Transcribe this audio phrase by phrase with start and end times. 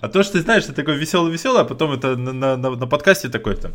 [0.00, 2.86] А то, что ты знаешь, ты такой веселый-веселый, а потом это на, на, на, на
[2.86, 3.72] подкасте такой-то.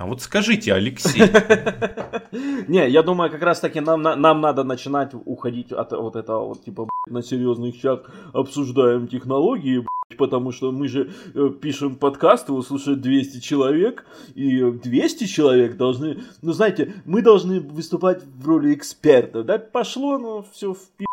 [0.00, 1.20] А вот скажите, Алексей.
[2.68, 6.64] Не, я думаю, как раз таки нам, нам надо начинать уходить от вот этого вот
[6.64, 9.84] типа на серьезных щах обсуждаем технологии,
[10.16, 16.20] потому что мы же э, пишем подкаст, его слушает 200 человек, и 200 человек должны,
[16.40, 21.04] ну знаете, мы должны выступать в роли эксперта, да, пошло, ну все в пи***,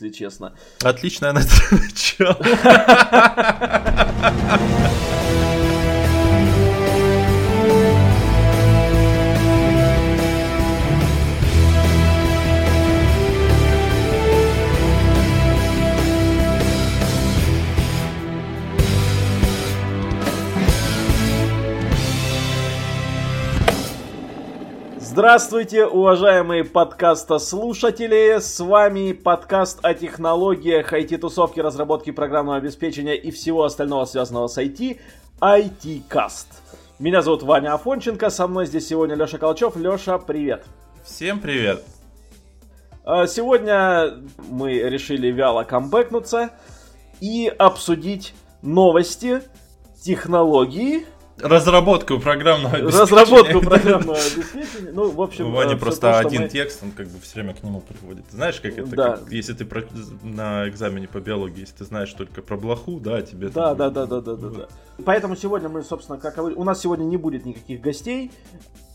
[0.00, 0.52] если честно.
[0.82, 2.36] Отличное начало.
[25.18, 28.38] Здравствуйте, уважаемые подкаста-слушатели!
[28.38, 35.00] С вами подкаст о технологиях, IT-тусовке, разработке программного обеспечения и всего остального, связанного с IT,
[35.40, 36.62] IT-каст.
[37.00, 39.74] Меня зовут Ваня Афонченко, со мной здесь сегодня Леша Колчев.
[39.74, 40.64] Леша, привет!
[41.02, 41.82] Всем привет!
[43.02, 46.50] А, сегодня мы решили вяло камбэкнуться
[47.20, 49.42] и обсудить новости,
[50.00, 51.06] технологии,
[51.42, 53.20] Разработку программного обеспечения.
[53.20, 54.92] Разработку программного обеспечения.
[54.92, 56.48] Ну, в общем, У Вани просто то, один мы...
[56.48, 58.24] текст, он как бы все время к нему приводит.
[58.30, 59.16] Знаешь, как это, да.
[59.16, 59.82] как, если ты про...
[60.22, 63.48] на экзамене по биологии, если ты знаешь только про блоху, да, тебе...
[63.48, 64.68] Да, да, да, да, да, да, да.
[65.04, 68.32] Поэтому сегодня мы, собственно, как у нас сегодня не будет никаких гостей.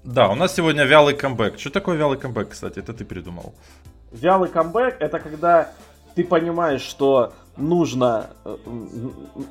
[0.03, 1.57] Да, у нас сегодня вялый камбэк.
[1.57, 2.79] Что такое вялый камбэк, кстати?
[2.79, 3.55] Это ты придумал.
[4.11, 5.71] Вялый камбэк это когда
[6.15, 8.57] ты понимаешь, что нужно, э,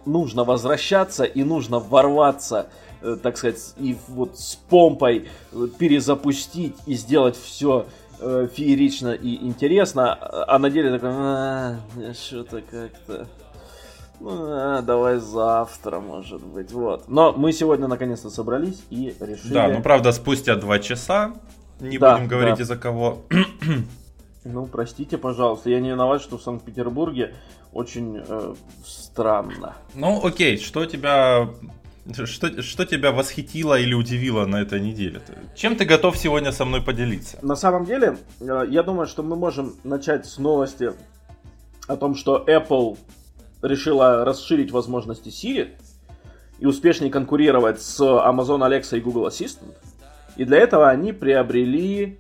[0.06, 2.68] нужно возвращаться и нужно ворваться,
[3.00, 7.86] э, так сказать, и вот с помпой э, перезапустить и сделать все
[8.20, 11.78] феерично и интересно, а на деле такой, а,
[12.14, 13.26] что-то как-то,
[14.20, 17.08] ну, а, давай завтра, может быть, вот.
[17.08, 19.52] Но мы сегодня наконец-то собрались и решили...
[19.52, 21.32] Да, ну правда, спустя два часа,
[21.80, 22.62] не да, будем говорить да.
[22.62, 23.22] из-за кого.
[24.44, 27.34] Ну, простите, пожалуйста, я не виноват, что в Санкт-Петербурге
[27.72, 29.74] очень э, странно.
[29.94, 31.48] Ну, окей, что тебя
[32.24, 35.22] что, что тебя восхитило или удивило на этой неделе?
[35.54, 37.38] Чем ты готов сегодня со мной поделиться?
[37.42, 40.92] На самом деле, э, я думаю, что мы можем начать с новости
[41.86, 42.98] о том, что Apple
[43.62, 45.70] решила расширить возможности Siri
[46.58, 49.74] и успешнее конкурировать с Amazon Alexa и Google Assistant.
[50.36, 52.18] И для этого они приобрели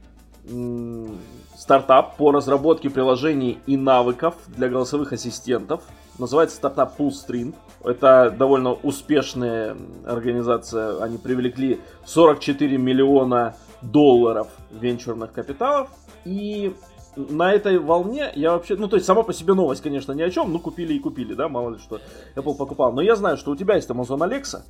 [1.72, 5.80] стартап по разработке приложений и навыков для голосовых ассистентов.
[6.18, 7.54] Называется стартап Fullstream.
[7.82, 9.74] Это довольно успешная
[10.04, 11.02] организация.
[11.02, 15.88] Они привлекли 44 миллиона долларов венчурных капиталов.
[16.26, 16.76] И
[17.16, 20.28] на этой волне я вообще, ну то есть сама по себе новость, конечно, ни о
[20.28, 22.02] чем, ну купили и купили, да, мало ли что
[22.36, 22.92] Apple покупал.
[22.92, 24.60] Но я знаю, что у тебя есть Amazon Alexa.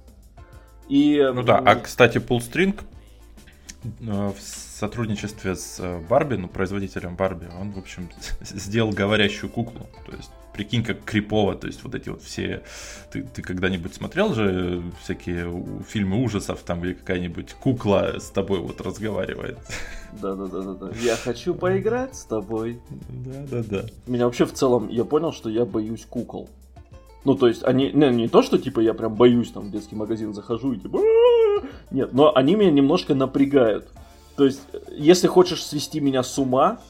[0.89, 1.21] И...
[1.35, 2.79] Ну да, а кстати, Pullstring
[3.83, 8.09] в сотрудничестве с э, Барби, ну, производителем Барби, он, в общем,
[8.41, 9.87] сделал говорящую куклу.
[10.07, 12.63] То есть, прикинь, как крипово, то есть, вот эти вот все...
[13.11, 18.81] Ты, ты когда-нибудь смотрел же всякие фильмы ужасов, там, где какая-нибудь кукла с тобой вот
[18.81, 19.59] разговаривает?
[20.21, 20.91] Да-да-да-да.
[21.01, 22.81] Я хочу поиграть с тобой.
[23.09, 23.87] Да-да-да.
[24.07, 26.49] Меня вообще в целом, я понял, что я боюсь кукол.
[27.25, 29.95] Ну, то есть, они, не, не то, что, типа, я прям боюсь, там, в детский
[29.95, 31.01] магазин захожу и, типа,
[31.91, 33.89] нет, но они меня немножко напрягают.
[34.37, 36.81] То есть, если хочешь свести меня с ума,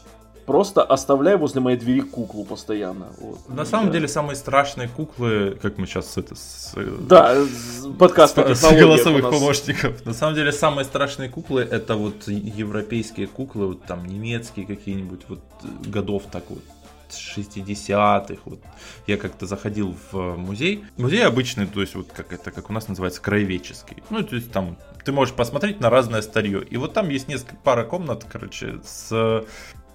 [0.47, 3.09] просто оставляй возле моей двери куклу постоянно.
[3.21, 3.48] Вот.
[3.48, 3.92] На самом да.
[3.94, 6.75] деле самые страшные куклы, как мы сейчас это с,
[7.09, 7.37] да,
[7.98, 10.04] подкаст с, с голосовых помощников.
[10.04, 15.41] На самом деле самые страшные куклы это вот европейские куклы, вот там немецкие какие-нибудь вот
[15.87, 16.62] годов так вот
[17.19, 18.43] 60-х.
[18.45, 18.61] Вот.
[19.06, 20.84] Я как-то заходил в музей.
[20.97, 24.03] Музей обычный, то есть вот как это, как у нас называется, краеведческий.
[24.11, 26.62] Ну, то есть там ты можешь посмотреть на разное старье.
[26.62, 29.45] И вот там есть несколько пара комнат, короче, с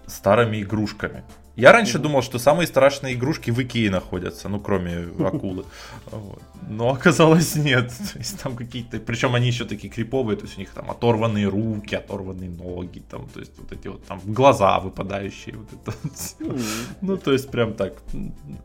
[0.05, 1.23] старыми игрушками.
[1.57, 5.65] Я раньше думал, что самые страшные игрушки в Икее находятся, ну, кроме акулы.
[6.11, 6.41] Вот.
[6.69, 7.91] Но оказалось нет.
[8.13, 8.99] То есть там какие-то...
[8.99, 13.27] Причем они еще такие криповые, то есть у них там оторванные руки, оторванные ноги, там,
[13.27, 15.55] то есть вот эти вот там глаза выпадающие.
[15.55, 15.97] Вот это
[16.39, 16.61] вот.
[17.01, 17.93] Ну, то есть прям так.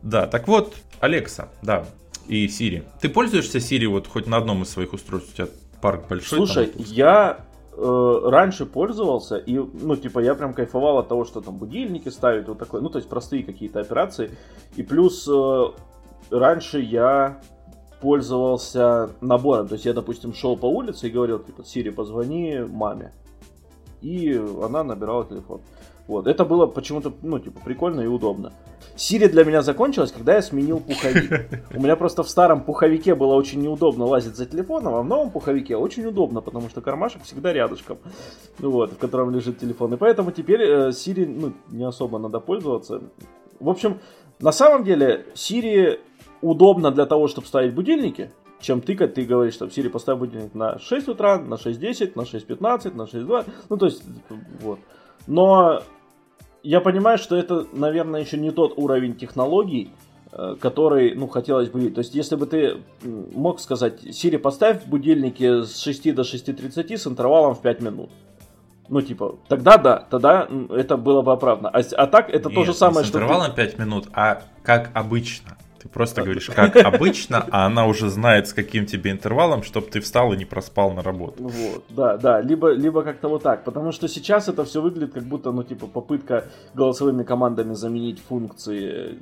[0.03, 1.87] Да, так вот, Алекса, да,
[2.27, 2.83] и Сири.
[3.01, 5.31] Ты пользуешься Сири вот хоть на одном из своих устройств?
[5.33, 5.47] У тебя
[5.81, 6.37] парк большой?
[6.37, 7.39] Слушай, я
[7.75, 12.47] э, раньше пользовался, и, ну, типа, я прям кайфовал от того, что там будильники ставить,
[12.47, 14.31] вот такое, ну, то есть простые какие-то операции.
[14.75, 15.63] И плюс э,
[16.29, 17.41] раньше я
[18.01, 23.13] пользовался набором, то есть я, допустим, шел по улице и говорил, типа, Сири, позвони маме.
[24.01, 25.61] И она набирала телефон.
[26.07, 28.51] Вот, это было почему-то, ну, типа, прикольно и удобно.
[28.95, 31.49] Siri для меня закончилась, когда я сменил пуховик.
[31.73, 35.31] У меня просто в старом пуховике было очень неудобно лазить за телефоном, а в новом
[35.31, 37.97] пуховике очень удобно, потому что кармашек всегда рядышком,
[38.59, 39.93] вот, в котором лежит телефон.
[39.93, 43.01] И поэтому теперь э, Siri ну, не особо надо пользоваться.
[43.59, 43.99] В общем,
[44.39, 45.99] на самом деле Siri
[46.41, 50.77] удобно для того, чтобы ставить будильники, чем тыкать, ты говоришь, что Siri поставь будильник на
[50.79, 54.03] 6 утра, на 6.10, на 6.15, на 6.20, ну то есть,
[54.61, 54.79] вот.
[55.25, 55.81] Но
[56.63, 59.91] я понимаю, что это, наверное, еще не тот уровень технологий,
[60.31, 61.95] э, который, ну, хотелось бы видеть.
[61.95, 67.05] То есть, если бы ты мог сказать, Siri, поставь будильники с 6 до 6.30 с
[67.05, 68.09] интервалом в 5 минут.
[68.89, 71.69] Ну, типа, тогда да, тогда это было бы оправдано.
[71.69, 73.55] А, а так это Нет, то же самое, не с интервалом ты...
[73.55, 75.57] 5 минут, а как обычно.
[75.83, 79.99] Ты просто говоришь, как обычно, а она уже знает, с каким тебе интервалом, чтобы ты
[79.99, 81.43] встал и не проспал на работу.
[81.43, 83.65] Вот, да, да, либо, либо как-то вот так.
[83.65, 89.19] Потому что сейчас это все выглядит как будто, ну, типа, попытка голосовыми командами заменить функции,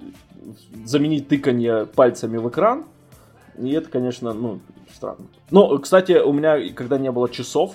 [0.85, 2.85] заменить тыканье пальцами в экран.
[3.57, 4.59] И это, конечно, ну,
[4.93, 5.25] странно.
[5.49, 7.73] Но, кстати, у меня, когда не было часов,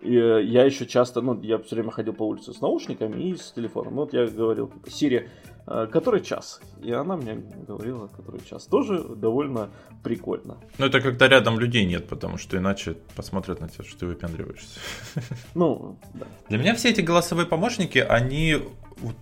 [0.00, 3.52] и я еще часто, ну, я все время ходил по улице с наушниками и с
[3.52, 3.96] телефоном.
[3.96, 6.60] Вот я говорил, Сири, Э, который час.
[6.82, 7.34] И она мне
[7.68, 8.66] говорила, который час.
[8.66, 9.70] Тоже довольно
[10.02, 10.56] прикольно.
[10.78, 14.80] Ну, это когда рядом людей нет, потому что иначе посмотрят на тебя, что ты выпендриваешься.
[15.54, 16.26] Ну, да.
[16.48, 18.58] Для меня все эти голосовые помощники, они...
[18.96, 19.16] Вот,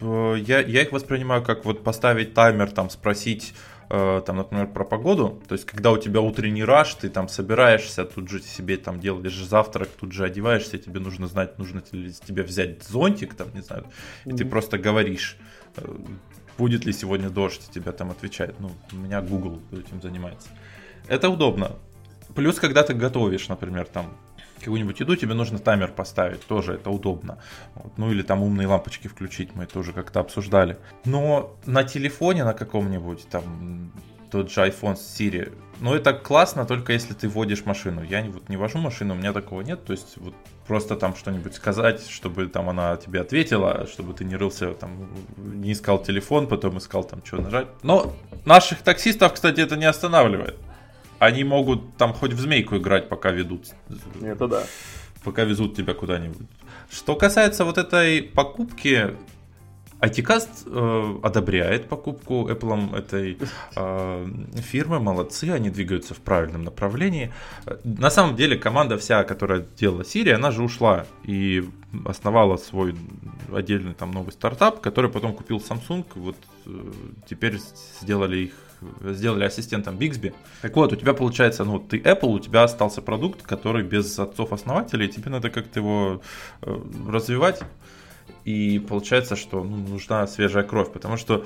[0.00, 3.54] э, я, я их воспринимаю как вот поставить таймер, там, спросить
[3.90, 8.04] э, там, например, про погоду, то есть, когда у тебя утренний раш, ты там собираешься,
[8.04, 12.82] тут же себе там делаешь завтрак, тут же одеваешься, тебе нужно знать, нужно тебе взять
[12.82, 13.84] зонтик, там, не знаю,
[14.24, 14.36] и mm-hmm.
[14.36, 15.61] ты просто говоришь, Э,
[16.58, 18.54] будет ли сегодня дождь, тебя там отвечает.
[18.60, 20.48] Ну, у меня Google этим занимается.
[21.08, 21.72] Это удобно.
[22.34, 24.06] Плюс, когда ты готовишь, например, там
[24.58, 27.38] какую-нибудь еду, тебе нужно таймер поставить, тоже это удобно.
[27.74, 27.98] Вот.
[27.98, 30.78] Ну или там умные лампочки включить, мы тоже как-то обсуждали.
[31.04, 33.92] Но на телефоне на каком-нибудь, там
[34.30, 38.04] тот же iPhone с Siri, ну это классно только если ты водишь машину.
[38.04, 40.32] Я вот не вожу машину, у меня такого нет, то есть вот
[40.68, 45.72] просто там что-нибудь сказать, чтобы там она тебе ответила, чтобы ты не рылся, там, не
[45.72, 47.66] искал телефон, потом искал там, что нажать.
[47.82, 48.14] Но
[48.44, 50.56] наших таксистов, кстати, это не останавливает.
[51.18, 53.66] Они могут там хоть в змейку играть, пока ведут.
[54.22, 54.62] Это да.
[55.24, 56.46] Пока везут тебя куда-нибудь.
[56.90, 59.16] Что касается вот этой покупки,
[60.02, 63.38] ITCast э, одобряет покупку Apple этой
[63.76, 64.26] э,
[64.56, 67.32] фирмы, молодцы, они двигаются в правильном направлении.
[67.84, 71.64] На самом деле команда вся, которая делала Siri, она же ушла и
[72.04, 72.96] основала свой
[73.52, 76.70] отдельный там новый стартап, который потом купил Samsung, вот э,
[77.28, 77.60] теперь
[78.00, 78.52] сделали их
[79.04, 80.34] сделали ассистентом Bixby.
[80.60, 85.08] Так вот, у тебя получается, ну, ты Apple, у тебя остался продукт, который без отцов-основателей,
[85.08, 86.22] тебе надо как-то его
[86.62, 86.76] э,
[87.08, 87.60] развивать.
[88.44, 91.44] И получается, что ну, нужна свежая кровь, потому что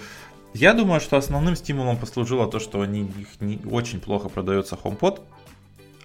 [0.55, 5.21] я думаю, что основным стимулом послужило то, что они, их не, очень плохо продается HomePod,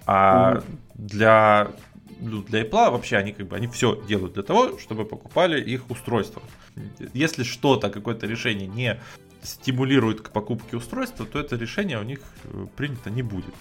[0.06, 0.64] а mm.
[0.94, 1.70] для
[2.20, 5.90] ну, для Apple вообще они как бы они все делают для того, чтобы покупали их
[5.90, 6.42] устройства.
[7.14, 9.00] Если что-то, какое-то решение не
[9.42, 13.54] стимулирует к покупке устройства, то это решение у них э, принято не будет.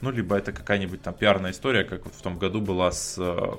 [0.00, 3.54] Ну, либо это какая-нибудь там пиарная история, как вот в том году была с э,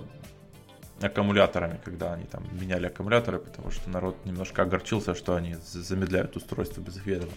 [1.04, 6.82] аккумуляторами, когда они там меняли аккумуляторы, потому что народ немножко огорчился, что они замедляют устройство
[6.82, 7.32] без ведома.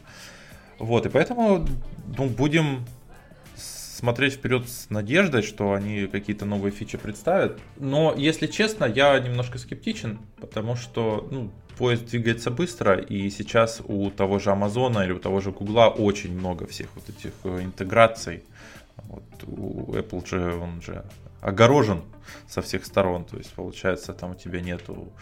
[0.78, 1.66] Вот, и поэтому
[2.18, 2.84] ну, будем
[3.56, 7.58] смотреть вперед с надеждой, что они какие-то новые фичи представят.
[7.78, 14.10] Но, если честно, я немножко скептичен, потому что ну, поезд двигается быстро, и сейчас у
[14.10, 18.44] того же Амазона или у того же Гугла очень много всех вот этих э, интеграций.
[18.96, 21.04] Вот у Apple же, он же
[21.44, 22.02] огорожен
[22.48, 23.24] со всех сторон.
[23.24, 25.12] То есть, получается, там у тебя нету...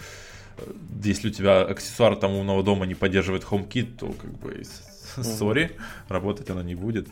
[0.57, 0.63] Э,
[1.05, 4.63] если у тебя аксессуар там умного дома не поддерживает HomeKit, то как бы
[5.23, 5.77] сори,
[6.09, 7.09] работать она не будет.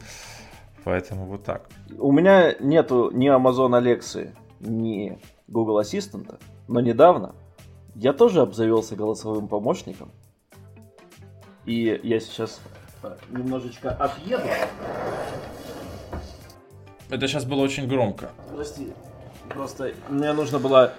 [0.84, 1.68] Поэтому вот так.
[1.98, 6.38] У меня нету ни Amazon Alexa, ни Google Ассистента,
[6.68, 7.34] но недавно
[7.94, 10.10] я тоже обзавелся голосовым помощником.
[11.66, 12.60] И я сейчас
[13.02, 14.48] э, немножечко отъеду.
[17.10, 18.30] Это сейчас было очень громко.
[18.54, 18.92] Прости.
[19.48, 20.92] Просто мне нужно было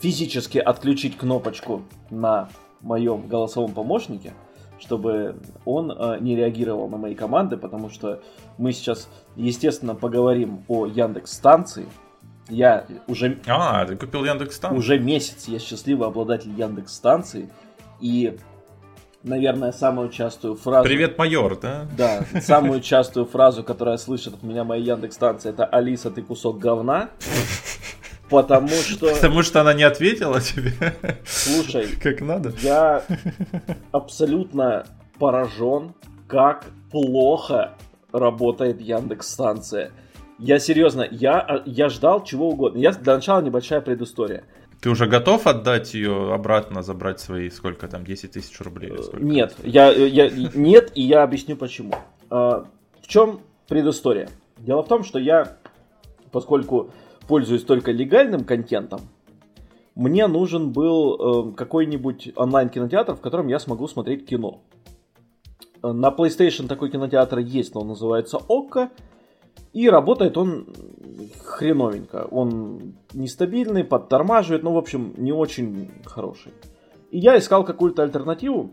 [0.00, 2.48] физически отключить кнопочку на
[2.80, 4.34] моем голосовом помощнике,
[4.78, 8.20] чтобы он э, не реагировал на мои команды, потому что
[8.58, 11.86] мы сейчас, естественно, поговорим о Яндекс станции.
[12.48, 13.38] Я уже...
[13.46, 14.78] А, ты купил Яндекс станцию?
[14.78, 17.48] Уже месяц я счастливый обладатель Яндекс станции.
[18.00, 18.36] И
[19.24, 20.84] наверное, самую частую фразу...
[20.84, 21.86] Привет, майор, да?
[21.96, 26.58] Да, самую частую фразу, которая слышит от меня моя Яндекс станция, это «Алиса, ты кусок
[26.58, 27.10] говна».
[28.30, 29.14] Потому что...
[29.14, 30.72] Потому что она не ответила тебе.
[31.26, 32.52] Слушай, как надо.
[32.62, 33.02] Я
[33.92, 34.86] абсолютно
[35.18, 35.94] поражен,
[36.26, 37.74] как плохо
[38.12, 39.90] работает Яндекс станция.
[40.38, 42.78] Я серьезно, я, я ждал чего угодно.
[42.78, 44.44] Я для начала небольшая предыстория.
[44.80, 48.92] Ты уже готов отдать ее обратно, забрать свои, сколько там, 10 тысяч рублей?
[49.14, 51.94] Нет, я, я, нет, и я объясню почему.
[52.30, 52.66] А,
[53.00, 54.28] в чем предыстория?
[54.58, 55.56] Дело в том, что я,
[56.32, 56.90] поскольку
[57.26, 59.00] пользуюсь только легальным контентом,
[59.94, 64.60] мне нужен был э, какой-нибудь онлайн-кинотеатр, в котором я смогу смотреть кино.
[65.82, 68.90] На PlayStation такой кинотеатр есть, но он называется ОККО.
[69.74, 70.68] И работает он
[71.42, 72.26] хреновенько.
[72.30, 76.52] Он нестабильный, подтормаживает, ну, в общем, не очень хороший.
[77.10, 78.70] И я искал какую-то альтернативу.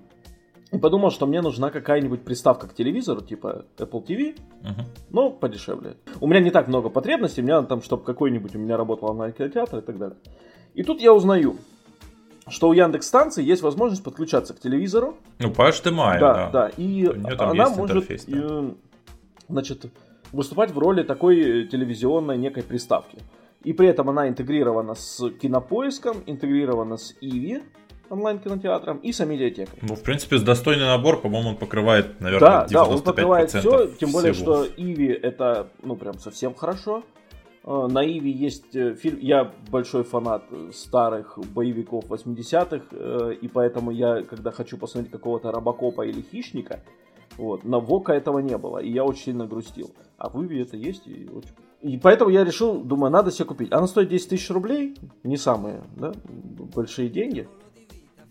[0.72, 4.86] И подумал, что мне нужна какая-нибудь приставка к телевизору, типа Apple TV, uh-huh.
[5.10, 5.98] но подешевле.
[6.22, 9.79] У меня не так много потребностей, мне надо там, чтобы какой-нибудь у меня работал онлайн-кинотеатр
[9.79, 10.17] и так далее.
[10.74, 11.58] И тут я узнаю,
[12.48, 15.17] что у Яндекс станции есть возможность подключаться к телевизору.
[15.39, 16.34] Ну, по HDMI, да.
[16.34, 16.70] Да, да.
[16.77, 18.38] И она может, интерфейс, да.
[18.38, 18.74] и,
[19.50, 19.86] значит,
[20.31, 23.17] выступать в роли такой телевизионной некой приставки.
[23.63, 27.61] И при этом она интегрирована с кинопоиском, интегрирована с Иви,
[28.09, 29.79] онлайн-кинотеатром и с медиатекой.
[29.81, 33.50] Ну, в принципе, с достойный набор, по-моему, он покрывает, наверное, да, 95% Да, он покрывает
[33.51, 34.65] все, тем более, всего.
[34.65, 37.03] что Иви это, ну, прям совсем хорошо.
[37.63, 43.91] Э, на Иви есть э, фильм, я большой фанат старых боевиков 80-х, э, и поэтому
[43.91, 46.81] я, когда хочу посмотреть какого-то Робокопа или Хищника,
[47.38, 49.91] вот, на Вока этого не было, и я очень сильно грустил.
[50.21, 51.49] А в Иви это есть, и очень...
[51.81, 53.71] И поэтому я решил, думаю, надо себе купить.
[53.71, 56.13] Она стоит 10 тысяч рублей, не самые да,
[56.75, 57.47] большие деньги.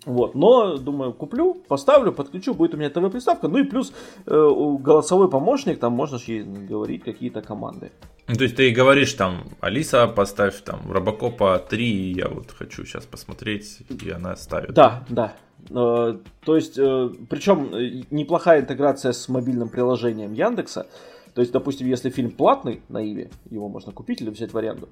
[0.06, 3.92] Вот, но, думаю, куплю, поставлю, подключу, будет у меня ТВ-приставка, ну и плюс
[4.24, 7.90] э, голосовой помощник, там можно же ей говорить какие-то команды.
[8.28, 13.04] Ну, то есть ты говоришь там, Алиса, поставь там Робокопа 3, я вот хочу сейчас
[13.04, 14.72] посмотреть, и она ставит.
[14.74, 15.34] Да, да.
[15.68, 20.86] Э, то есть, э, причем э, неплохая интеграция с мобильным приложением Яндекса.
[21.34, 24.88] То есть, допустим, если фильм платный на Иви, его можно купить или взять в аренду,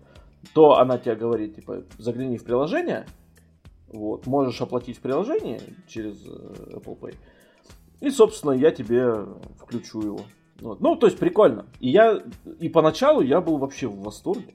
[0.54, 3.06] то она тебе говорит, типа, загляни в приложение,
[3.88, 7.14] вот, можешь оплатить в приложении через э, Apple Pay.
[8.00, 9.26] И, собственно, я тебе
[9.58, 10.20] включу его.
[10.60, 10.80] Вот.
[10.80, 11.66] Ну, то есть прикольно.
[11.80, 12.22] И я
[12.60, 14.54] и поначалу я был вообще в восторге.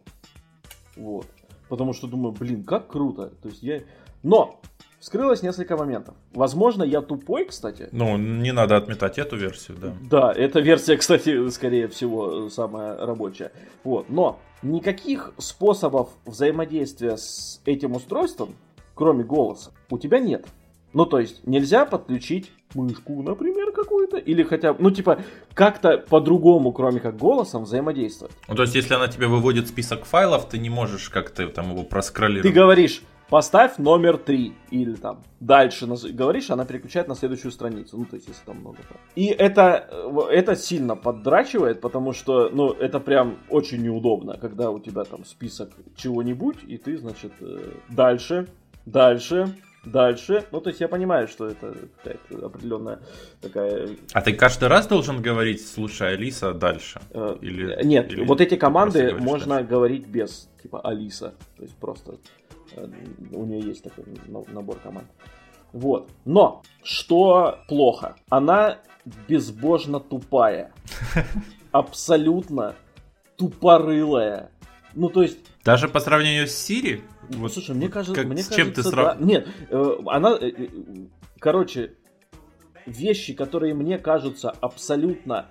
[0.96, 1.26] Вот.
[1.70, 3.34] Потому что думаю, блин, как круто.
[3.42, 3.82] То есть я.
[4.22, 4.62] Но
[5.04, 6.16] вскрылось несколько моментов.
[6.34, 7.90] Возможно, я тупой, кстати.
[7.92, 9.94] Ну, не надо отметать эту версию, да.
[10.10, 13.52] Да, эта версия, кстати, скорее всего, самая рабочая.
[13.84, 14.10] Вот.
[14.10, 18.56] Но никаких способов взаимодействия с этим устройством
[18.96, 20.46] кроме голоса, у тебя нет.
[20.94, 25.20] Ну, то есть, нельзя подключить мышку, например, какую-то, или хотя бы, ну, типа,
[25.56, 28.36] как-то по-другому, кроме как голосом, взаимодействовать.
[28.48, 31.84] Ну, то есть, если она тебе выводит список файлов, ты не можешь как-то там его
[31.84, 32.54] проскроллировать.
[32.54, 38.06] Ты говоришь, поставь номер 3, или там дальше говоришь, она переключает на следующую страницу, ну,
[38.06, 38.78] то есть, если там много.
[39.16, 39.90] И это,
[40.30, 45.72] это сильно поддрачивает, потому что, ну, это прям очень неудобно, когда у тебя там список
[45.96, 48.48] чего-нибудь, и ты, значит, э, дальше
[48.86, 50.46] Дальше, дальше.
[50.52, 53.00] Ну, то есть я понимаю, что это какая-то определенная
[53.42, 53.90] такая...
[54.14, 57.02] А ты каждый раз должен говорить, слушай, Алиса, дальше?
[57.12, 59.70] Э, или, Нет, или вот эти команды можно дальше?
[59.70, 61.34] говорить без, типа, Алиса.
[61.58, 62.16] То есть просто
[62.76, 62.88] э,
[63.32, 65.08] у нее есть такой набор команд.
[65.74, 66.10] Вот.
[66.26, 68.16] Но, что плохо?
[68.30, 68.78] Она
[69.28, 70.72] безбожно тупая.
[71.72, 72.76] Абсолютно
[73.38, 74.52] тупорылая.
[74.94, 75.40] Ну, то есть...
[75.64, 77.02] Даже по сравнению с Siri?
[77.30, 79.18] Вот, Слушай, мне кажется, как, мне с чем кажется, ты срав...
[79.18, 79.26] да.
[79.26, 80.68] Нет, э, она, э, э,
[81.40, 81.94] короче,
[82.86, 85.48] вещи, которые мне кажутся абсолютно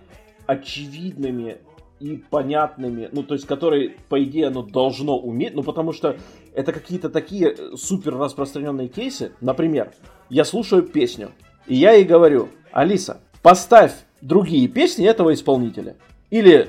[0.47, 1.59] очевидными
[2.01, 6.17] и понятными, ну, то есть, которые, по идее, оно должно уметь, ну, потому что
[6.55, 9.33] это какие-то такие супер распространенные кейсы.
[9.41, 9.93] Например,
[10.29, 11.31] я слушаю песню,
[11.67, 15.97] и я ей говорю, Алиса, поставь другие песни этого исполнителя.
[16.31, 16.69] Или,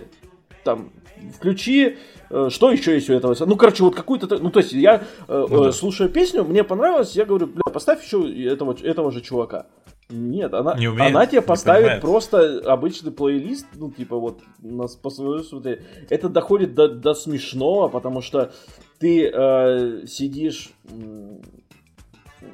[0.64, 0.92] там,
[1.36, 3.36] включи Э, что еще есть у этого?
[3.46, 4.38] Ну, короче, вот какую-то...
[4.38, 5.72] Ну, то есть я э, ну, да.
[5.72, 9.68] слушаю песню, мне понравилось, я говорю, бля, поставь еще этого, этого же чувака.
[10.10, 15.80] Нет, она, не умеет, она тебе поставит просто обычный плейлист, ну, типа, вот, нас посмотри,
[16.10, 18.52] это доходит до, до смешного, потому что
[19.00, 20.72] ты э, сидишь,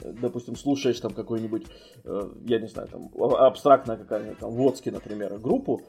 [0.03, 1.65] допустим, слушаешь там какой-нибудь,
[2.05, 5.81] э, я не знаю, там, абстрактная какая-нибудь, там, Водски, например, группу,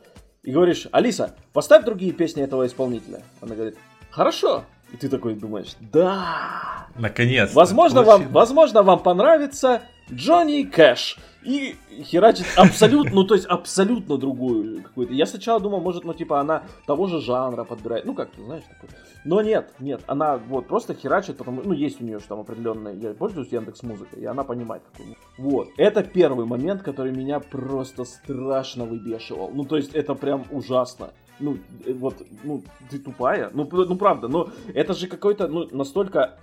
[0.42, 3.22] и говоришь, Алиса, поставь другие песни этого исполнителя.
[3.40, 3.76] Она говорит,
[4.10, 4.64] хорошо.
[4.92, 6.86] И ты такой думаешь, да.
[6.96, 7.54] Наконец.
[7.54, 9.82] Возможно вам, возможно вам понравится,
[10.12, 11.16] Джонни Кэш.
[11.42, 15.14] И херачит абсолютно, ну то есть абсолютно другую какую-то.
[15.14, 18.64] Я сначала думал, может, ну типа она того же жанра подбирает, ну как ты знаешь
[18.64, 18.90] такое.
[19.24, 22.94] Но нет, нет, она вот просто херачит, потому ну есть у нее же там определенная,
[22.94, 25.16] я пользуюсь Яндекс Музыкой, и она понимает какую.
[25.38, 29.50] Вот, это первый момент, который меня просто страшно выбешивал.
[29.54, 33.50] Ну то есть это прям ужасно ну, э, вот, ну, ты тупая.
[33.52, 36.38] Ну, ну правда, но это же какой-то, ну, настолько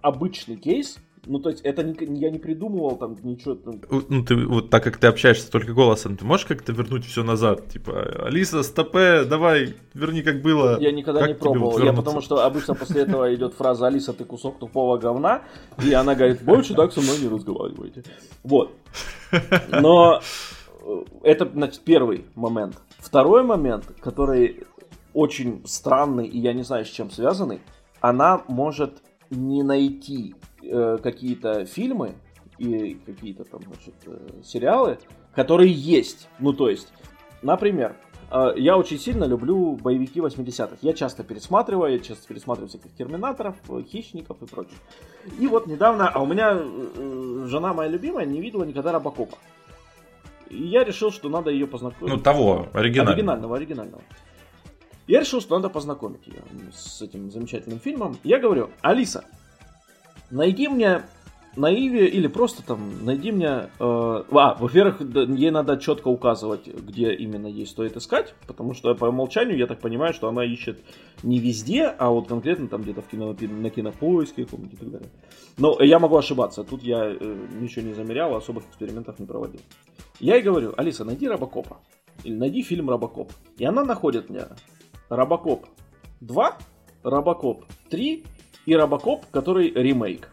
[0.00, 0.98] обычный кейс,
[1.28, 3.54] ну, то есть, это не, я не придумывал там ничего.
[3.54, 3.80] Там...
[4.08, 7.68] Ну, ты вот так как ты общаешься только голосом, ты можешь как-то вернуть все назад?
[7.68, 10.80] Типа, Алиса, стопе, давай, верни как было.
[10.80, 11.72] Я никогда как не пробовал.
[11.72, 15.42] Вот я потому что обычно после этого идет фраза Алиса, ты кусок тупого говна,
[15.84, 18.04] и она говорит, больше так со мной не разговаривайте.
[18.42, 18.72] Вот.
[19.70, 20.20] Но
[20.82, 22.76] э, это, значит, первый момент.
[22.98, 24.64] Второй момент, который
[25.12, 27.60] очень странный, и я не знаю, с чем связанный,
[28.00, 30.34] она может не найти
[30.68, 32.14] э, какие-то фильмы
[32.58, 34.98] и какие-то там, значит, э, сериалы,
[35.34, 36.28] которые есть.
[36.38, 36.92] Ну, то есть,
[37.42, 37.96] например,
[38.30, 40.78] э, я очень сильно люблю боевики 80-х.
[40.82, 44.78] Я часто пересматриваю, я часто пересматриваю всяких Терминаторов, э, Хищников и прочее.
[45.38, 49.38] И вот недавно, а у меня э, э, жена моя любимая не видела никогда Робокопа.
[50.50, 52.14] И я решил, что надо ее познакомить.
[52.14, 53.14] Ну, того, оригинального.
[53.14, 54.02] Оригинального, оригинального.
[55.06, 58.18] Я решил, что надо познакомить ее с этим замечательным фильмом.
[58.24, 59.24] Я говорю, Алиса,
[60.30, 61.02] найди мне
[61.56, 63.48] на Иве или просто там найди мне...
[63.48, 69.06] Э, а, во-первых, ей надо четко указывать, где именно ей стоит искать, потому что по
[69.06, 70.80] умолчанию я так понимаю, что она ищет
[71.22, 75.10] не везде, а вот конкретно там где-то в кино, на кинопоиске и так далее.
[75.56, 79.60] Но я могу ошибаться, тут я э, ничего не замерял, особых экспериментов не проводил.
[80.20, 81.78] Я ей говорю, Алиса, найди Робокопа.
[82.24, 83.32] Или найди фильм Робокоп.
[83.58, 84.42] И она находит мне
[85.08, 85.66] Робокоп
[86.20, 86.58] 2,
[87.02, 88.24] Робокоп 3
[88.68, 90.28] и Робокоп, который ремейк.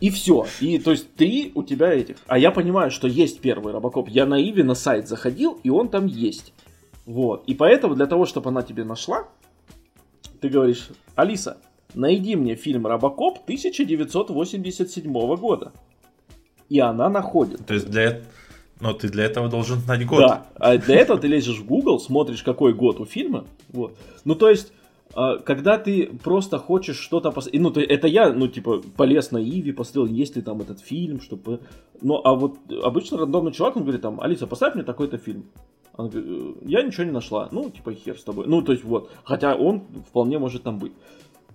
[0.00, 0.46] И все.
[0.60, 2.16] И то есть три у тебя этих.
[2.26, 4.08] А я понимаю, что есть первый Робокоп.
[4.08, 6.52] Я на Иве на сайт заходил, и он там есть.
[7.04, 7.44] Вот.
[7.46, 9.28] И поэтому для того, чтобы она тебе нашла,
[10.40, 11.58] ты говоришь, Алиса,
[11.94, 15.72] найди мне фильм Робокоп 1987 года.
[16.68, 17.64] И она находит.
[17.64, 18.22] То есть для
[18.80, 20.18] но ты для этого должен знать год.
[20.18, 23.46] Да, а для этого ты лезешь в Google, смотришь, какой год у фильма.
[23.68, 23.96] Вот.
[24.24, 24.72] Ну, то есть,
[25.44, 29.72] когда ты просто хочешь что-то посмотреть, ну, то, это я, ну, типа, полез на Иви,
[29.72, 31.60] посмотрел, есть ли там этот фильм, чтобы...
[32.02, 35.44] Ну, а вот обычно рандомный чувак, он говорит там, Алиса, поставь мне такой-то фильм.
[35.96, 37.48] Она говорит, «Э, я ничего не нашла.
[37.50, 38.46] Ну, типа, хер с тобой.
[38.46, 39.10] Ну, то есть, вот.
[39.24, 40.92] Хотя он вполне может там быть.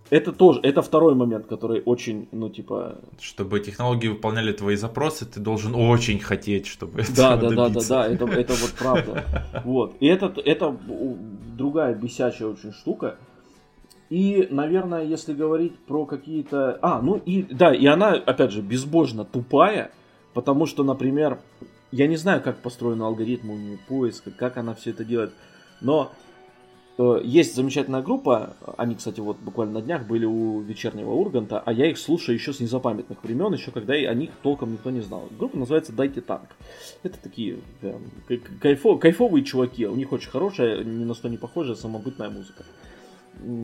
[0.09, 2.95] Это тоже, это второй момент, который очень, ну, типа...
[3.21, 8.07] Чтобы технологии выполняли твои запросы, ты должен очень хотеть, чтобы да, да, да, да, да,
[8.07, 9.23] это, это вот правда.
[9.63, 9.95] Вот.
[10.01, 10.75] И это, это
[11.55, 13.17] другая бесячая очень штука.
[14.11, 16.77] И, наверное, если говорить про какие-то...
[16.83, 19.91] А, ну и, да, и она, опять же, безбожно тупая,
[20.33, 21.39] потому что, например,
[21.91, 25.33] я не знаю, как построен алгоритм у нее поиска, как она все это делает,
[25.81, 26.11] но
[27.01, 31.73] Э, есть замечательная группа, они, кстати, вот буквально на днях были у вечернего Урганта, а
[31.73, 35.27] я их слушаю еще с незапамятных времен, еще когда о них толком никто не знал.
[35.37, 36.49] Группа называется «Дайте танк».
[37.03, 38.01] Это такие прям,
[38.61, 42.65] кайфо, кайфовые чуваки, у них очень хорошая, ни на что не похожая самобытная музыка.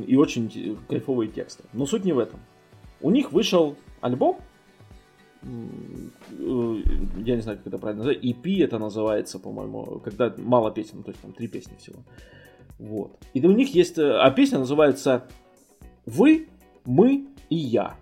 [0.07, 1.63] И очень кайфовые тексты.
[1.73, 2.39] Но суть не в этом.
[3.01, 4.39] У них вышел альбом,
[5.43, 5.47] э,
[7.17, 11.11] я не знаю, как это правильно назвать, EP это называется, по-моему, когда мало песен, то
[11.11, 11.99] есть там три песни всего.
[12.79, 13.17] Вот.
[13.33, 13.97] И у них есть...
[13.97, 15.27] Э, а песня называется
[16.05, 16.47] «Вы,
[16.85, 17.95] мы и я».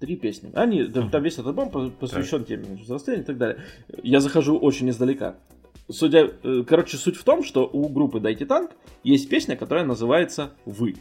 [0.00, 0.52] Три песни.
[0.54, 3.64] Они, там весь этот альбом посвящен теме взросления и так далее.
[4.04, 5.34] Я захожу очень издалека.
[5.90, 8.72] Судя, э, короче, суть в том, что у группы Дайте Танк
[9.02, 10.96] есть песня, которая называется «Вы».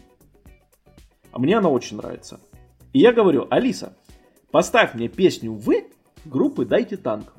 [1.32, 2.40] А мне она очень нравится.
[2.94, 3.98] И я говорю, Алиса,
[4.50, 5.88] поставь мне песню «Вы»
[6.24, 7.34] группы Дайте Танк.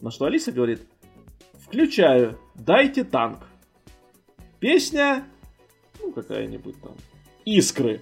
[0.00, 0.82] На что Алиса говорит,
[1.74, 3.38] включаю «Дайте танк».
[4.60, 5.24] Песня,
[6.00, 6.94] ну, какая-нибудь там,
[7.44, 8.00] «Искры».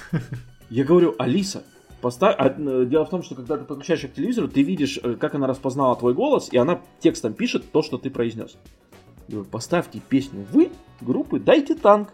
[0.70, 1.64] Я говорю, Алиса,
[2.02, 2.36] поставь...
[2.38, 5.46] А, дело в том, что когда ты подключаешь к телевизору, ты видишь, э, как она
[5.46, 8.56] распознала твой голос, и она текстом пишет то, что ты произнес.
[9.50, 12.10] Поставьте песню «Вы» группы «Дайте танк».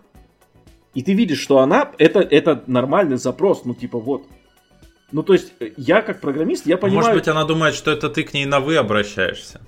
[0.95, 4.25] И ты видишь, что она, это, это нормальный запрос, ну типа вот,
[5.11, 7.07] ну, то есть, я как программист, я понимаю...
[7.07, 9.61] Может быть, она думает, что это ты к ней на «вы» обращаешься.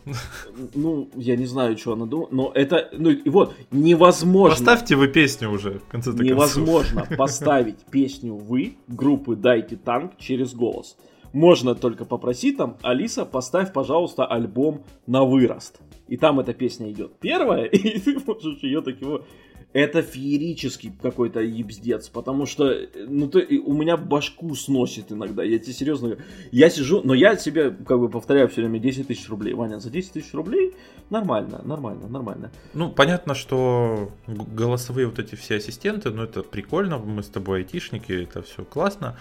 [0.74, 2.90] Ну, я не знаю, что она думает, но это...
[2.92, 4.54] Ну, вот, невозможно...
[4.54, 7.16] Поставьте вы песню уже, в конце Невозможно концов.
[7.18, 10.98] поставить песню «вы» группы «Дайте танк» через голос.
[11.32, 15.80] можно только попросить там, Алиса, поставь, пожалуйста, альбом на вырост.
[16.06, 19.22] И там эта песня идет первая, и ты можешь ее так его
[19.72, 22.74] это феерический какой-то ебздец, потому что,
[23.06, 26.24] ну, ты, у меня башку сносит иногда, я тебе серьезно говорю.
[26.50, 29.54] Я сижу, но я себе, как бы, повторяю все время, 10 тысяч рублей.
[29.54, 30.74] Ваня, за 10 тысяч рублей
[31.08, 32.50] нормально, нормально, нормально.
[32.74, 38.12] Ну, понятно, что голосовые вот эти все ассистенты, ну, это прикольно, мы с тобой айтишники,
[38.12, 39.18] это все классно,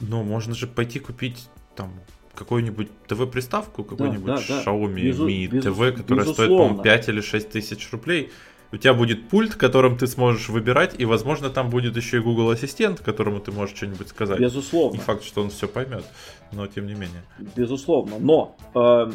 [0.00, 1.92] но можно же пойти купить там
[2.34, 6.32] какую-нибудь ТВ-приставку, какую-нибудь да, да, Xiaomi Безу, Mi безу, TV, которая безусловно.
[6.32, 8.30] стоит, по-моему, 5 или 6 тысяч рублей
[8.72, 12.50] у тебя будет пульт, которым ты сможешь выбирать, и, возможно, там будет еще и Google
[12.50, 14.38] Ассистент, которому ты можешь что-нибудь сказать.
[14.38, 14.96] Безусловно.
[14.96, 16.04] Не факт, что он все поймет,
[16.52, 17.22] но тем не менее.
[17.56, 18.16] Безусловно.
[18.18, 19.10] Но э,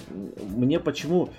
[0.55, 1.29] мне почему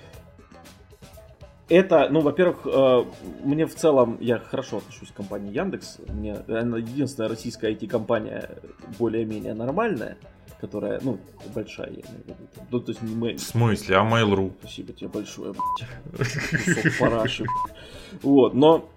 [1.69, 3.05] это, ну, во-первых, э,
[3.43, 5.99] мне в целом, я хорошо отношусь к компании Яндекс.
[6.07, 8.49] Мне она единственная российская IT-компания
[8.97, 10.17] более-менее нормальная
[10.59, 11.19] которая, ну,
[11.53, 12.35] большая, я имею в виду.
[12.71, 13.35] Ну, то есть не мы...
[13.35, 13.97] В смысле?
[13.97, 14.53] А Mail.ru?
[14.59, 16.99] Спасибо тебе большое, блядь.
[16.99, 17.45] Параши.
[18.21, 18.89] Вот, но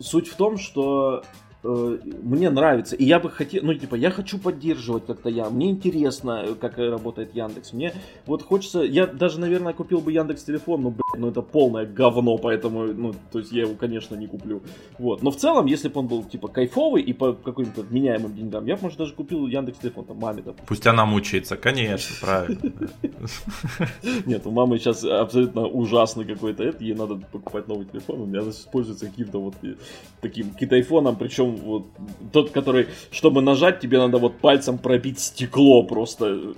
[0.00, 1.22] суть в том, что
[1.64, 2.96] Э, мне нравится.
[2.96, 5.48] И я бы хотел, ну, типа, я хочу поддерживать как-то я.
[5.48, 7.72] Мне интересно, как работает Яндекс.
[7.72, 7.92] Мне
[8.26, 12.36] вот хочется, я даже, наверное, купил бы Яндекс телефон, но, блядь, ну, это полное говно,
[12.36, 14.62] поэтому, ну, то есть я его, конечно, не куплю.
[14.98, 15.22] Вот.
[15.22, 18.74] Но в целом, если бы он был, типа, кайфовый и по каким-то меняемым деньгам, я
[18.74, 20.66] бы, может, даже купил Яндекс телефон, там, маме, допустим.
[20.66, 22.58] Пусть она мучается, конечно, правильно.
[24.26, 28.40] Нет, у мамы сейчас абсолютно ужасный какой-то это, ей надо покупать новый телефон, у меня
[28.40, 29.54] используется каким-то вот
[30.20, 31.86] таким китайфоном, причем вот
[32.32, 36.54] тот, который, чтобы нажать, тебе надо вот пальцем пробить стекло просто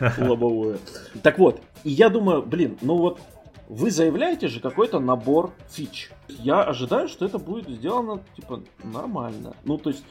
[0.00, 0.78] э, лобовое.
[1.22, 3.20] Так вот, и я думаю, блин, ну вот
[3.68, 6.10] вы заявляете же какой-то набор фич.
[6.28, 9.54] Я ожидаю, что это будет сделано, типа, нормально.
[9.64, 10.04] Ну, то есть,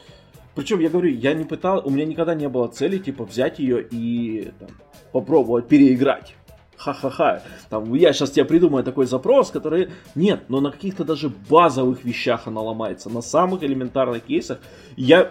[0.54, 3.86] причем я говорю, я не пытал, у меня никогда не было цели, типа, взять ее
[3.88, 4.70] и там,
[5.12, 6.34] попробовать переиграть
[6.76, 12.04] ха-ха-ха, там, я сейчас тебе придумаю такой запрос, который, нет, но на каких-то даже базовых
[12.04, 14.58] вещах она ломается, на самых элементарных кейсах,
[14.96, 15.30] я,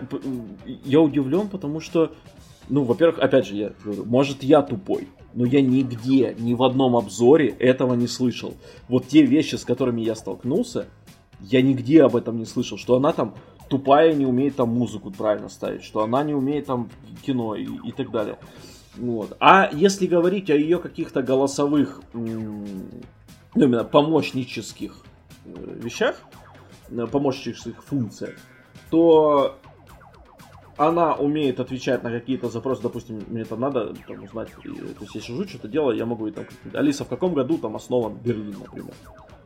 [0.86, 2.12] я удивлен, потому что,
[2.70, 6.96] ну, во-первых, опять же, я говорю, может, я тупой, но я нигде, ни в одном
[6.96, 8.54] обзоре этого не слышал.
[8.88, 10.88] Вот те вещи, с которыми я столкнулся,
[11.40, 13.36] я нигде об этом не слышал, что она там
[13.70, 16.90] тупая не умеет там музыку правильно ставить, что она не умеет там
[17.26, 18.38] кино и, и так далее.
[18.96, 19.36] Вот.
[19.40, 22.66] А если говорить о ее каких-то голосовых, ну,
[23.56, 24.96] именно помощнических
[25.46, 26.16] э, вещах,
[26.90, 28.36] э, помощнических функциях,
[28.90, 29.58] то
[30.78, 34.70] она умеет отвечать на какие-то запросы, допустим, мне там надо там, узнать, то
[35.02, 38.16] есть я сижу, что-то делаю, я могу и там, Алиса, в каком году там основан
[38.16, 38.94] Берлин, например.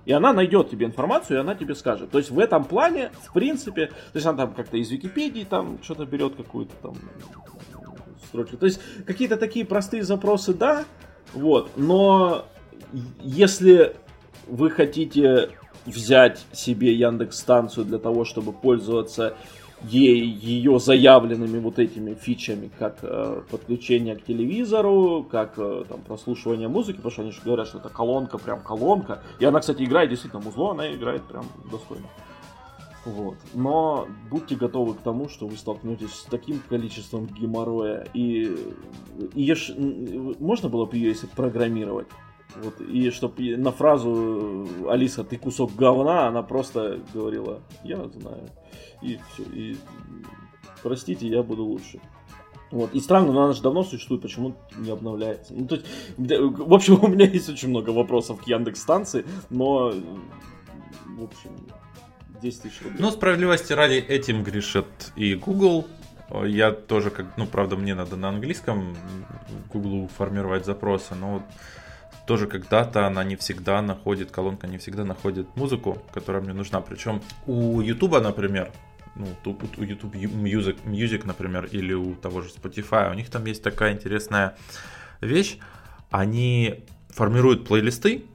[0.05, 2.11] И она найдет тебе информацию, и она тебе скажет.
[2.11, 5.79] То есть в этом плане, в принципе, то есть она там как-то из Википедии там
[5.83, 6.95] что-то берет какую-то там
[8.27, 8.57] строчку.
[8.57, 10.85] То есть какие-то такие простые запросы, да,
[11.33, 12.45] вот, но
[13.21, 13.95] если
[14.47, 15.49] вы хотите
[15.85, 19.35] взять себе Яндекс станцию для того, чтобы пользоваться
[19.83, 26.67] ей, ее заявленными вот этими фичами, как э, подключение к телевизору, как э, там прослушивание
[26.67, 29.21] музыки, потому что они же говорят, что это колонка, прям колонка.
[29.39, 32.07] И она, кстати, играет действительно музло, она играет прям достойно.
[33.07, 33.37] Вот.
[33.53, 38.05] Но будьте готовы к тому, что вы столкнетесь с таким количеством геморроя.
[38.13, 38.53] И
[39.33, 39.73] ее ж...
[39.77, 42.07] можно было бы ее, если программировать.
[42.61, 48.49] Вот, и чтобы на фразу Алиса, ты кусок говна, она просто говорила, я знаю.
[49.01, 49.43] И все.
[49.53, 49.77] И
[50.83, 52.01] простите, я буду лучше.
[52.71, 52.93] Вот.
[52.93, 55.53] И странно, но она же давно существует, почему не обновляется.
[55.53, 59.93] Ну, то есть, в общем, у меня есть очень много вопросов к Яндекс станции, но
[61.17, 61.51] в общем,
[62.41, 62.97] 10 тысяч рублей.
[62.99, 65.87] Ну, справедливости ради этим грешит и Google.
[66.45, 68.97] Я тоже, как, ну, правда, мне надо на английском
[69.71, 71.43] Google формировать запросы, но вот
[72.27, 76.81] тоже когда-то она не всегда находит, колонка не всегда находит музыку, которая мне нужна.
[76.81, 78.71] Причем у YouTube, например,
[79.15, 83.63] ну, у YouTube Music, Music, например, или у того же Spotify, у них там есть
[83.63, 84.57] такая интересная
[85.21, 85.57] вещь.
[86.11, 88.25] Они формируют плейлисты,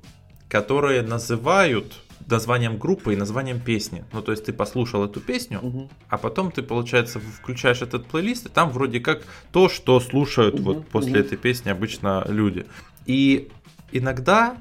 [0.48, 4.04] которые называют названием группы и названием песни.
[4.12, 5.90] Ну, то есть ты послушал эту песню, угу.
[6.08, 10.62] а потом ты, получается, включаешь этот плейлист, и там вроде как то, что слушают угу,
[10.62, 11.20] вот после угу.
[11.20, 12.66] этой песни обычно люди.
[13.06, 13.50] И
[13.90, 14.56] иногда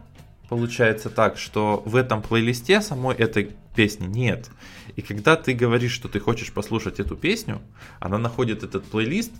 [0.49, 4.49] получается так, что в этом плейлисте самой этой песни нет.
[4.95, 7.61] И когда ты говоришь, что ты хочешь послушать эту песню,
[7.99, 9.31] она находит этот плейлист,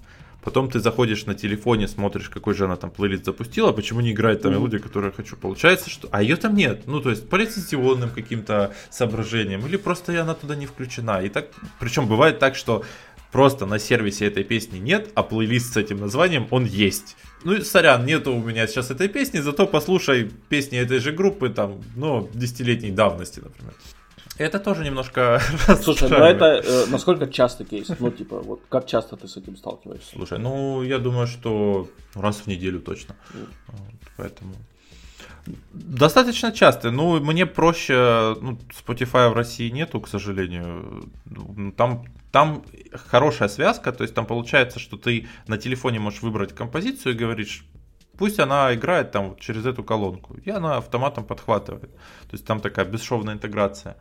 [0.44, 4.42] Потом ты заходишь на телефоне, смотришь, какой же она там плейлист запустила, почему не играет
[4.42, 5.36] та мелодия, которую я хочу.
[5.38, 6.08] Получается, что...
[6.12, 6.88] А ее там нет.
[6.88, 9.66] Ну, то есть по лицензионным каким-то соображениям.
[9.68, 11.22] Или просто она туда не включена.
[11.22, 11.48] И так...
[11.80, 12.84] Причем бывает так, что
[13.32, 17.16] Просто на сервисе этой песни нет, а плейлист с этим названием он есть.
[17.46, 21.82] Ну, сорян, нету у меня сейчас этой песни, зато послушай песни этой же группы, там,
[21.96, 23.74] ну, десятилетней давности, например.
[24.42, 25.42] Это тоже немножко
[25.84, 27.90] Слушай, ну это э, насколько часто кейс?
[28.00, 30.12] Ну, типа, вот как часто ты с этим сталкиваешься?
[30.16, 33.16] Слушай, ну, я думаю, что раз в неделю точно.
[33.34, 33.48] Mm.
[33.68, 34.54] Вот, поэтому...
[35.74, 36.92] Достаточно часто.
[36.92, 41.04] Ну, мне проще, ну, Spotify в России нету, к сожалению.
[41.26, 42.64] Ну, там, там
[43.10, 47.66] хорошая связка, то есть там получается, что ты на телефоне можешь выбрать композицию и говоришь,
[48.22, 51.92] пусть она играет там через эту колонку, и она автоматом подхватывает.
[52.30, 53.96] То есть там такая бесшовная интеграция.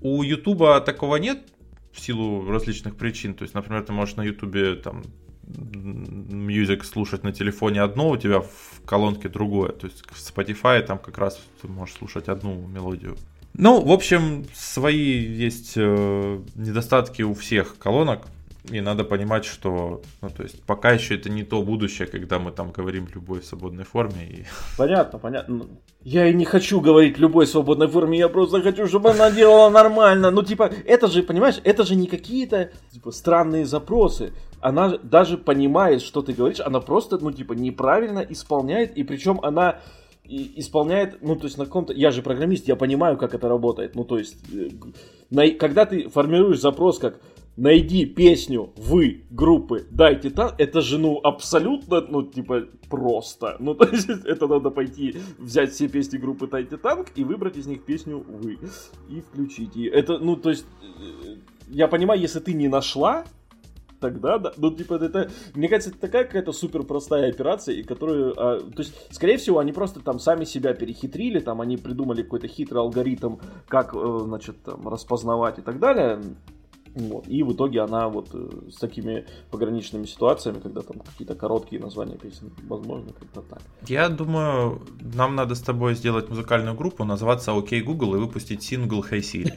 [0.00, 1.38] У Ютуба такого нет
[1.92, 3.34] в силу различных причин.
[3.34, 5.04] То есть, например, ты можешь на Ютубе там
[5.46, 9.70] Music слушать на телефоне одно, у тебя в колонке другое.
[9.70, 13.16] То есть в Spotify там как раз ты можешь слушать одну мелодию.
[13.56, 18.26] Ну, в общем, свои есть э, недостатки у всех колонок.
[18.70, 22.50] И надо понимать, что, ну, то есть, пока еще это не то будущее, когда мы
[22.50, 24.24] там говорим любой свободной форме.
[24.26, 24.44] И...
[24.78, 25.54] Понятно, понятно.
[25.54, 25.66] Ну,
[26.02, 30.30] я и не хочу говорить любой свободной форме, я просто хочу, чтобы она делала нормально.
[30.30, 34.32] Ну, типа, это же, понимаешь, это же не какие-то типа, странные запросы.
[34.60, 39.80] Она даже понимает, что ты говоришь, она просто, ну, типа, неправильно исполняет, и причем она
[40.24, 41.92] и исполняет, ну, то есть на каком-то...
[41.92, 43.94] Я же программист, я понимаю, как это работает.
[43.94, 44.70] Ну, то есть, э,
[45.28, 47.20] на, когда ты формируешь запрос как
[47.56, 53.56] найди песню вы группы Дайте Танк, это же, ну, абсолютно, ну, типа, просто.
[53.58, 57.66] Ну, то есть, это надо пойти взять все песни группы Дайте Танк и выбрать из
[57.66, 58.58] них песню вы.
[59.08, 59.76] И включить.
[59.76, 61.36] И это, ну, то есть, э,
[61.68, 63.24] я понимаю, если ты не нашла,
[64.00, 64.52] тогда, да.
[64.58, 68.82] Ну, типа, это, мне кажется, это такая какая-то супер простая операция, и которую, а, то
[68.82, 73.36] есть, скорее всего, они просто там сами себя перехитрили, там, они придумали какой-то хитрый алгоритм,
[73.66, 76.20] как, э, значит, там, распознавать и так далее.
[76.94, 77.26] Вот.
[77.26, 82.16] И в итоге она вот э, с такими пограничными ситуациями, когда там какие-то короткие названия
[82.16, 83.62] песен, возможно, как-то так.
[83.88, 89.02] Я думаю, нам надо с тобой сделать музыкальную группу, называться OK Google и выпустить сингл
[89.02, 89.52] Hey Siri.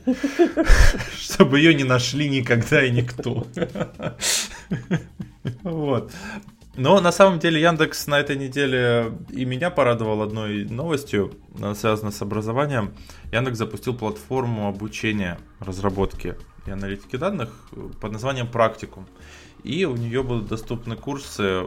[1.16, 3.46] Чтобы ее не нашли никогда и никто.
[5.64, 6.12] Вот.
[6.76, 11.34] Но на самом деле Яндекс на этой неделе и меня порадовал одной новостью,
[11.76, 12.94] связанной с образованием.
[13.32, 16.36] Яндекс запустил платформу обучения разработки
[16.68, 19.08] и аналитики данных э, под названием Практикум.
[19.64, 21.64] И у нее будут доступны курсы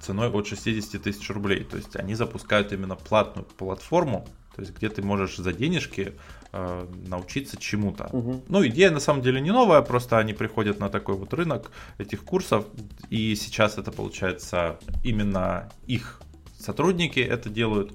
[0.00, 1.64] ценой от 60 тысяч рублей.
[1.64, 6.14] То есть они запускают именно платную платформу, то есть где ты можешь за денежки
[6.52, 8.08] э, научиться чему-то.
[8.12, 8.44] Угу.
[8.48, 12.22] Ну, идея на самом деле не новая, просто они приходят на такой вот рынок этих
[12.22, 12.64] курсов,
[13.10, 16.20] и сейчас это получается именно их
[16.58, 17.92] сотрудники это делают.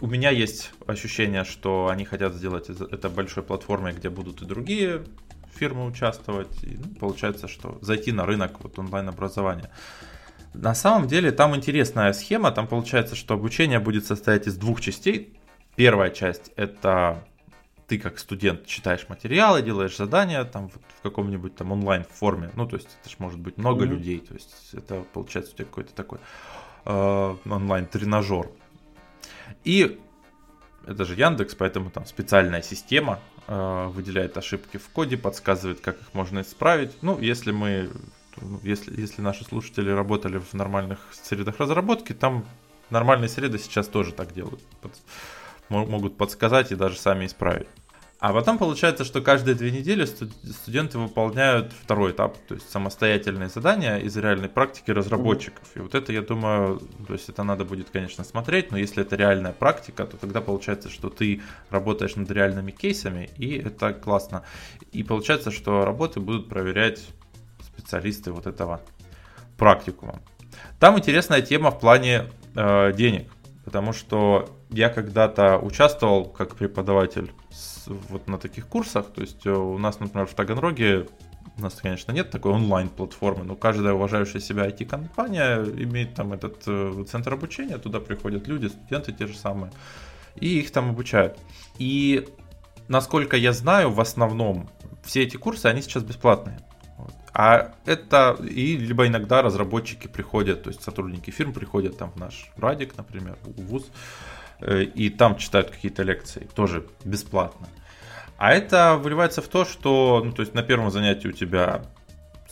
[0.00, 5.04] У меня есть ощущение, что они хотят сделать это большой платформой, где будут и другие
[5.54, 6.62] фирмы участвовать.
[6.62, 9.70] И, ну, получается, что зайти на рынок вот онлайн-образования.
[10.54, 12.50] На самом деле там интересная схема.
[12.52, 15.34] Там получается, что обучение будет состоять из двух частей.
[15.76, 17.24] Первая часть это
[17.86, 22.50] ты как студент читаешь материалы, делаешь задания там в, в каком-нибудь там онлайн форме.
[22.54, 23.88] Ну, то есть это же может быть много mm-hmm.
[23.88, 24.18] людей.
[24.20, 26.18] То есть это получается у тебя какой-то такой
[26.84, 28.48] э, онлайн тренажер.
[29.64, 30.00] И
[30.86, 36.14] это же Яндекс, поэтому там специальная система э, выделяет ошибки в коде, подсказывает, как их
[36.14, 36.90] можно исправить.
[37.02, 37.90] Ну, если мы,
[38.62, 42.44] если, если наши слушатели работали в нормальных средах разработки, там
[42.90, 44.60] нормальные среды сейчас тоже так делают.
[44.80, 44.92] Под,
[45.68, 47.68] могут подсказать и даже сами исправить.
[48.22, 53.96] А потом получается, что каждые две недели студенты выполняют второй этап, то есть самостоятельные задания
[53.96, 55.68] из реальной практики разработчиков.
[55.74, 59.16] И вот это, я думаю, то есть это надо будет, конечно, смотреть, но если это
[59.16, 64.44] реальная практика, то тогда получается, что ты работаешь над реальными кейсами, и это классно.
[64.92, 67.04] И получается, что работы будут проверять
[67.60, 68.82] специалисты вот этого
[69.58, 70.20] практикума.
[70.78, 73.32] Там интересная тема в плане э, денег,
[73.64, 77.32] потому что я когда-то участвовал как преподаватель
[77.86, 79.12] вот на таких курсах.
[79.12, 81.06] То есть э, у нас, например, в Таганроге
[81.58, 87.04] у нас, конечно, нет такой онлайн-платформы, но каждая уважающая себя IT-компания имеет там этот э,
[87.08, 89.72] центр обучения, туда приходят люди, студенты те же самые,
[90.36, 91.38] и их там обучают.
[91.78, 92.28] И
[92.88, 94.70] насколько я знаю, в основном
[95.02, 96.60] все эти курсы, они сейчас бесплатные.
[97.34, 102.50] А это и либо иногда разработчики приходят, то есть сотрудники фирм приходят там в наш
[102.56, 103.86] Радик, например, в ВУЗ,
[104.94, 107.68] и там читают какие-то лекции, тоже бесплатно.
[108.36, 111.84] А это выливается в то, что, ну, то есть на первом занятии у тебя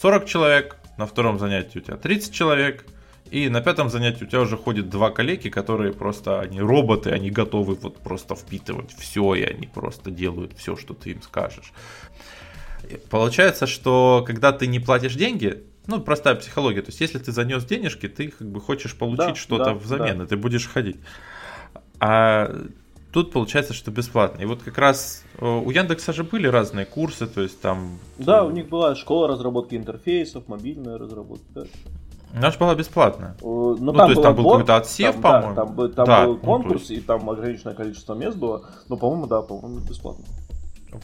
[0.00, 2.84] 40 человек, на втором занятии у тебя 30 человек,
[3.30, 7.30] и на пятом занятии у тебя уже ходят два коллеги, которые просто, они роботы, они
[7.30, 11.72] готовы вот просто впитывать все, и они просто делают все, что ты им скажешь.
[13.08, 16.82] Получается, что когда ты не платишь деньги, ну, простая психология.
[16.82, 20.18] То есть, если ты занес денежки, ты как бы хочешь получить да, что-то да, взамен,
[20.18, 20.24] да.
[20.24, 20.96] и ты будешь ходить.
[22.00, 22.50] А
[23.12, 24.42] тут получается, что бесплатно.
[24.42, 27.98] И вот как раз э, у Яндекса же были разные курсы, то есть там...
[28.18, 31.64] Да, у них была школа разработки интерфейсов, мобильная разработка, да.
[32.32, 33.36] Наша была бесплатная.
[33.40, 35.54] Ну, ну там, то есть, там был какой-то отсев, по-моему.
[35.54, 37.02] Да, там, там да, был конкурс, ну, есть...
[37.02, 38.68] и там ограниченное количество мест было.
[38.88, 40.24] Но, по-моему, да, по-моему, бесплатно.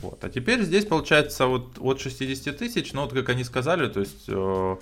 [0.03, 0.23] Вот.
[0.23, 4.25] А теперь здесь получается вот от 60 тысяч, ну вот как они сказали, то есть
[4.29, 4.77] э,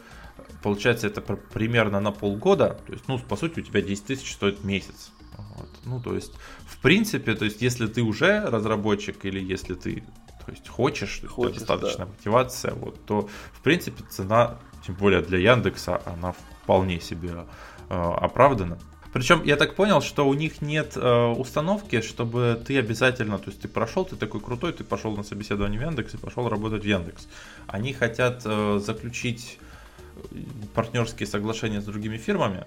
[0.62, 4.64] получается это примерно на полгода, то есть, ну, по сути, у тебя 10 тысяч стоит
[4.64, 5.12] месяц.
[5.36, 5.68] Вот.
[5.84, 6.32] Ну, то есть,
[6.66, 10.02] в принципе, то есть, если ты уже разработчик или если ты
[10.44, 12.10] то есть хочешь, хочешь достаточно да.
[12.12, 17.46] мотивация, вот, то в принципе цена, тем более для Яндекса, она вполне себе
[17.88, 18.78] э, оправдана.
[19.14, 23.62] Причем я так понял, что у них нет э, установки, чтобы ты обязательно, то есть
[23.62, 26.86] ты прошел, ты такой крутой, ты пошел на собеседование в Яндекс и пошел работать в
[26.86, 27.28] Яндекс.
[27.66, 29.58] Они хотят э, заключить
[30.74, 32.66] партнерские соглашения с другими фирмами,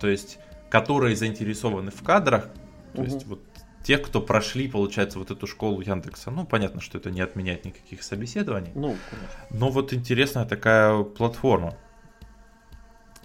[0.00, 0.38] то есть
[0.70, 2.48] которые заинтересованы в кадрах,
[2.94, 3.10] то угу.
[3.10, 3.40] есть вот
[3.86, 6.32] тех, кто прошли, получается, вот эту школу Яндекса.
[6.32, 8.72] Ну, понятно, что это не отменяет никаких собеседований.
[8.74, 9.38] Ну, конечно.
[9.50, 11.74] Но вот интересная такая платформа.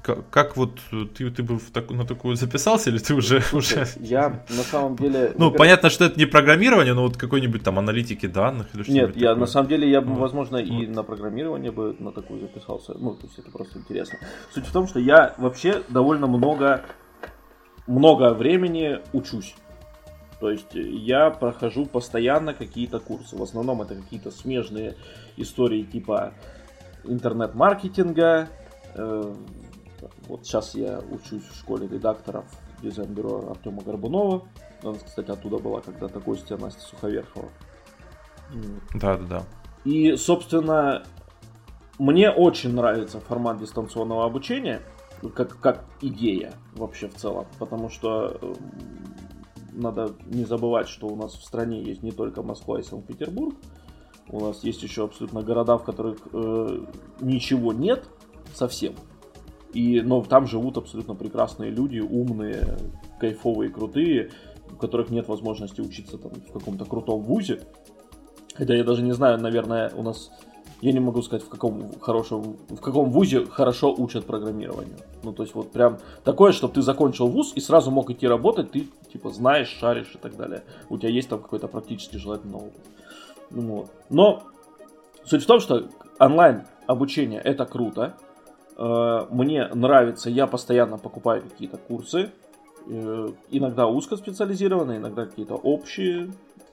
[0.04, 0.80] Как, как вот
[1.16, 3.92] ты, ты бы в так, на такую записался, или ты уже, Слушай, уже...
[4.00, 5.34] Я на самом деле...
[5.38, 9.18] Ну, понятно, что это не программирование, но вот какой-нибудь там аналитики данных или что-нибудь Нет,
[9.18, 9.40] я такое.
[9.42, 10.20] на самом деле, я бы, вот.
[10.20, 10.68] возможно, вот.
[10.68, 12.94] и на программирование бы на такую записался.
[12.96, 14.18] Ну, то есть это просто интересно.
[14.54, 16.84] Суть в том, что я вообще довольно много,
[17.92, 19.56] много времени учусь.
[20.40, 23.38] То есть я прохожу постоянно какие-то курсы.
[23.38, 24.96] В основном это какие-то смежные
[25.38, 26.34] истории типа
[27.04, 28.48] интернет-маркетинга,
[28.96, 29.34] э,
[30.28, 32.46] вот сейчас я учусь в школе редакторов
[32.82, 34.48] дизайн-бюро Артема Горбунова.
[34.84, 37.50] Она, кстати, оттуда была когда-то гостья Настя Суховерхова.
[38.96, 39.44] Да, да, да.
[39.86, 41.04] И, собственно,
[42.00, 44.82] мне очень нравится формат дистанционного обучения,
[45.30, 48.54] как, как идея вообще в целом, потому что э,
[49.74, 53.56] надо не забывать, что у нас в стране есть не только Москва и Санкт-Петербург,
[54.30, 56.86] у нас есть еще абсолютно города, в которых э,
[57.20, 58.08] ничего нет
[58.54, 58.96] совсем.
[59.74, 62.78] И, но там живут абсолютно прекрасные люди, умные,
[63.20, 64.32] кайфовые, крутые,
[64.72, 67.62] у которых нет возможности учиться там в каком-то крутом вузе.
[68.56, 70.30] Хотя я даже не знаю, наверное, у нас
[70.82, 74.98] я не могу сказать, в каком хорошем, в каком вузе хорошо учат программированию.
[75.24, 78.72] Ну, то есть вот прям такое, чтобы ты закончил вуз и сразу мог идти работать,
[78.72, 80.64] ты типа знаешь, шаришь и так далее.
[80.90, 82.82] У тебя есть там какой-то практически желательный опыт.
[83.52, 83.92] Ну, вот.
[84.10, 84.44] Но
[85.26, 85.88] суть в том, что
[86.20, 88.16] онлайн обучение это круто,
[88.82, 92.32] Э, мне нравится, я постоянно покупаю какие-то курсы,
[92.88, 96.32] э, иногда узкоспециализированные, иногда какие-то общие.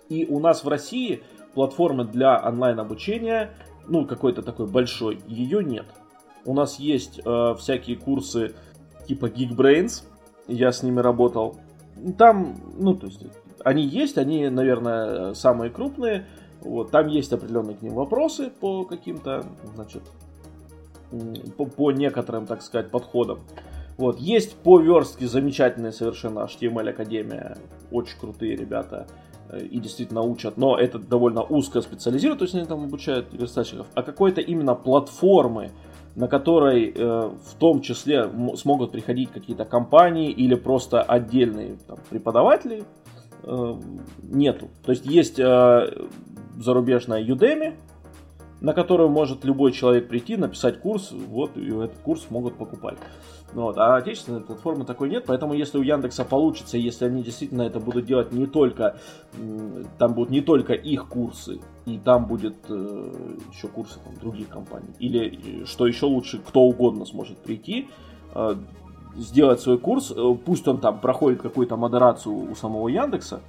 [0.09, 3.51] И у нас в России платформы для онлайн-обучения,
[3.89, 5.87] ну, какой-то такой большой, ее нет.
[6.45, 8.55] У нас есть э, всякие курсы
[9.07, 10.05] типа Geekbrains,
[10.47, 11.57] я с ними работал.
[12.17, 13.23] Там, ну, то есть,
[13.65, 16.27] они есть, они, наверное, самые крупные.
[16.61, 20.03] Вот, там есть определенные к ним вопросы по каким-то, значит,
[21.57, 23.41] по, по некоторым, так сказать, подходам.
[23.97, 24.19] Вот.
[24.19, 27.59] Есть по верстке замечательная совершенно HTML Академия.
[27.91, 29.09] Очень крутые ребята
[29.57, 34.03] и действительно учат, но это довольно узко специализирует, то есть они там обучают верстальщиков, а
[34.03, 35.71] какой-то именно платформы,
[36.15, 42.85] на которой э, в том числе смогут приходить какие-то компании или просто отдельные там, преподаватели,
[43.45, 43.75] э,
[44.23, 44.69] нету.
[44.85, 46.09] То есть есть э,
[46.59, 47.75] зарубежная Udemy,
[48.61, 52.99] на которую может любой человек прийти, написать курс, вот, и этот курс могут покупать.
[53.55, 53.79] Ну вот.
[53.79, 58.05] А отечественной платформы такой нет, поэтому если у Яндекса получится, если они действительно это будут
[58.05, 58.99] делать не только,
[59.99, 63.13] там будут не только их курсы, и там будет э,
[63.53, 67.89] еще курсы там, других компаний, или что еще лучше, кто угодно сможет прийти,
[68.35, 68.55] э,
[69.17, 73.41] сделать свой курс, э, пусть он там проходит какую-то модерацию у самого Яндекса,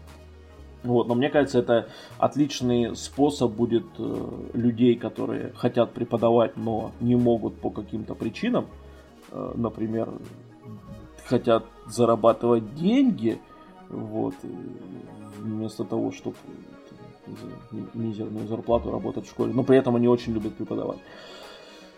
[0.83, 7.15] вот, но мне кажется, это отличный способ будет э, людей, которые хотят преподавать, но не
[7.15, 8.67] могут по каким-то причинам,
[9.31, 10.09] э, например,
[11.25, 13.39] хотят зарабатывать деньги,
[13.89, 14.35] вот,
[15.39, 16.37] вместо того, чтобы
[17.93, 20.99] мизерную зарплату работать в школе, но при этом они очень любят преподавать.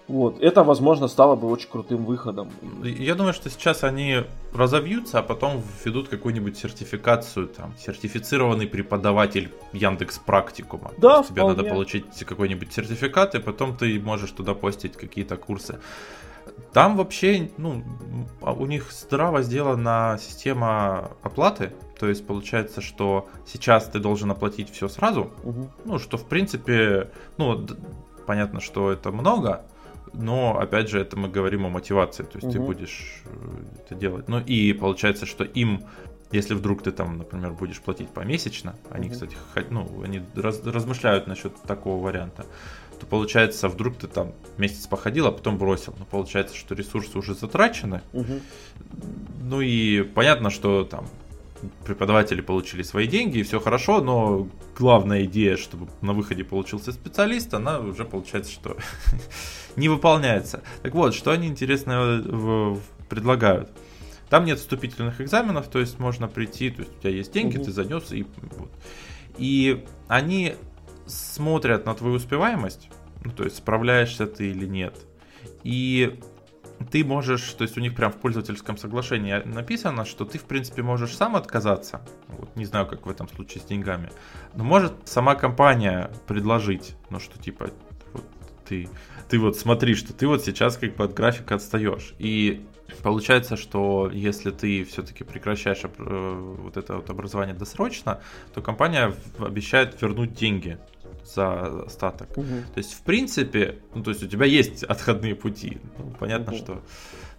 [0.07, 0.41] Вот.
[0.41, 2.49] Это, возможно, стало бы очень крутым выходом.
[2.83, 10.19] Я думаю, что сейчас они разовьются, а потом введут какую-нибудь сертификацию, там, сертифицированный преподаватель Яндекс
[10.19, 10.91] Практикума.
[10.97, 15.79] Да, Тебе надо получить какой-нибудь сертификат, и потом ты можешь туда постить какие-то курсы.
[16.73, 17.83] Там вообще, ну,
[18.41, 21.71] у них здраво сделана система оплаты.
[21.99, 25.31] То есть получается, что сейчас ты должен оплатить все сразу.
[25.43, 25.69] Угу.
[25.85, 27.67] Ну, что в принципе, ну,
[28.25, 29.63] понятно, что это много,
[30.13, 32.53] но опять же это мы говорим о мотивации, то есть угу.
[32.53, 34.27] ты будешь э, это делать.
[34.27, 35.83] Ну и получается, что им,
[36.31, 39.13] если вдруг ты там, например, будешь платить помесячно, они, угу.
[39.13, 39.37] кстати,
[39.69, 42.45] ну, они раз, размышляют насчет такого варианта,
[42.99, 45.95] то получается, вдруг ты там месяц походил, а потом бросил.
[45.97, 48.01] Ну, получается, что ресурсы уже затрачены.
[48.13, 48.39] Угу.
[49.41, 51.07] Ну и понятно, что там
[51.85, 54.47] преподаватели получили свои деньги, и все хорошо, но
[54.77, 58.77] главная идея, чтобы на выходе получился специалист, она уже получается, что
[59.75, 60.63] не выполняется.
[60.81, 62.77] Так вот, что они интересно
[63.09, 63.69] предлагают?
[64.29, 67.65] Там нет вступительных экзаменов, то есть можно прийти, то есть у тебя есть деньги, угу.
[67.65, 68.25] ты занес и
[68.57, 68.71] вот.
[69.37, 70.55] И они
[71.05, 72.89] смотрят на твою успеваемость,
[73.23, 74.95] ну, то есть справляешься ты или нет.
[75.63, 76.19] И
[76.85, 80.81] ты можешь, то есть у них прям в пользовательском соглашении написано, что ты, в принципе,
[80.81, 82.01] можешь сам отказаться.
[82.27, 84.09] Вот, не знаю, как в этом случае с деньгами.
[84.55, 87.71] Но может сама компания предложить, ну что типа,
[88.13, 88.23] вот
[88.67, 88.89] ты,
[89.29, 92.13] ты вот смотри, что ты вот сейчас как бы от графика отстаешь.
[92.19, 92.65] И
[93.03, 98.21] Получается, что если ты все-таки прекращаешь э, вот это вот образование досрочно,
[98.53, 100.77] то компания обещает вернуть деньги
[101.35, 102.37] за остаток.
[102.37, 102.45] Угу.
[102.73, 105.79] То есть, в принципе, ну, то есть у тебя есть отходные пути.
[105.97, 106.57] Ну, понятно, угу.
[106.57, 106.81] что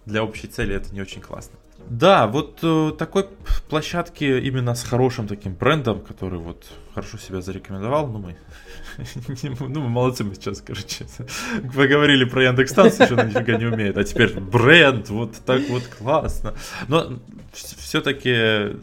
[0.05, 1.57] для общей цели это не очень классно.
[1.89, 3.27] Да, вот э, такой
[3.69, 8.37] площадки именно с хорошим таким брендом, который вот хорошо себя зарекомендовал, ну мы,
[9.59, 11.05] ну мы молодцы мы сейчас, короче,
[11.75, 16.53] поговорили про Яндекс.Станцию, что она нифига не умеет, а теперь бренд, вот так вот классно.
[16.87, 17.19] Но
[17.51, 18.77] все-таки,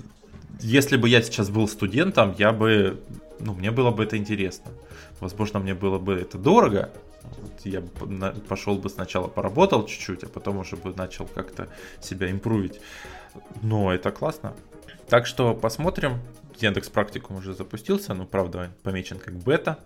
[0.61, 3.01] если бы я сейчас был студентом, я бы,
[3.41, 4.71] ну мне было бы это интересно.
[5.21, 6.91] Возможно, мне было бы это дорого,
[7.65, 7.83] я
[8.49, 11.69] пошел бы сначала поработал чуть-чуть, а потом уже бы начал как-то
[12.01, 12.81] себя импровить.
[13.63, 14.55] Но это классно.
[15.09, 16.19] Так что посмотрим.
[16.59, 19.79] Яндекс Практикум уже запустился, но правда помечен как бета.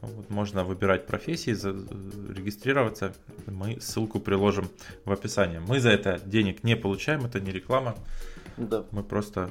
[0.00, 3.14] Вот, можно выбирать профессии, регистрироваться.
[3.46, 4.68] Мы ссылку приложим
[5.04, 5.58] в описании.
[5.58, 7.94] Мы за это денег не получаем, это не реклама.
[8.56, 8.84] Да.
[8.90, 9.50] Мы просто...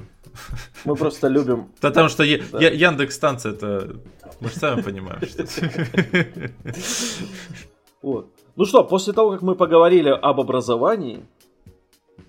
[0.84, 1.68] Мы просто любим...
[1.80, 2.60] Потому что да.
[2.60, 3.96] Яндекс станция это...
[4.40, 5.44] Мы же сами понимаем, что...
[8.02, 8.30] Вот.
[8.54, 11.24] Ну что, после того, как мы поговорили об образовании,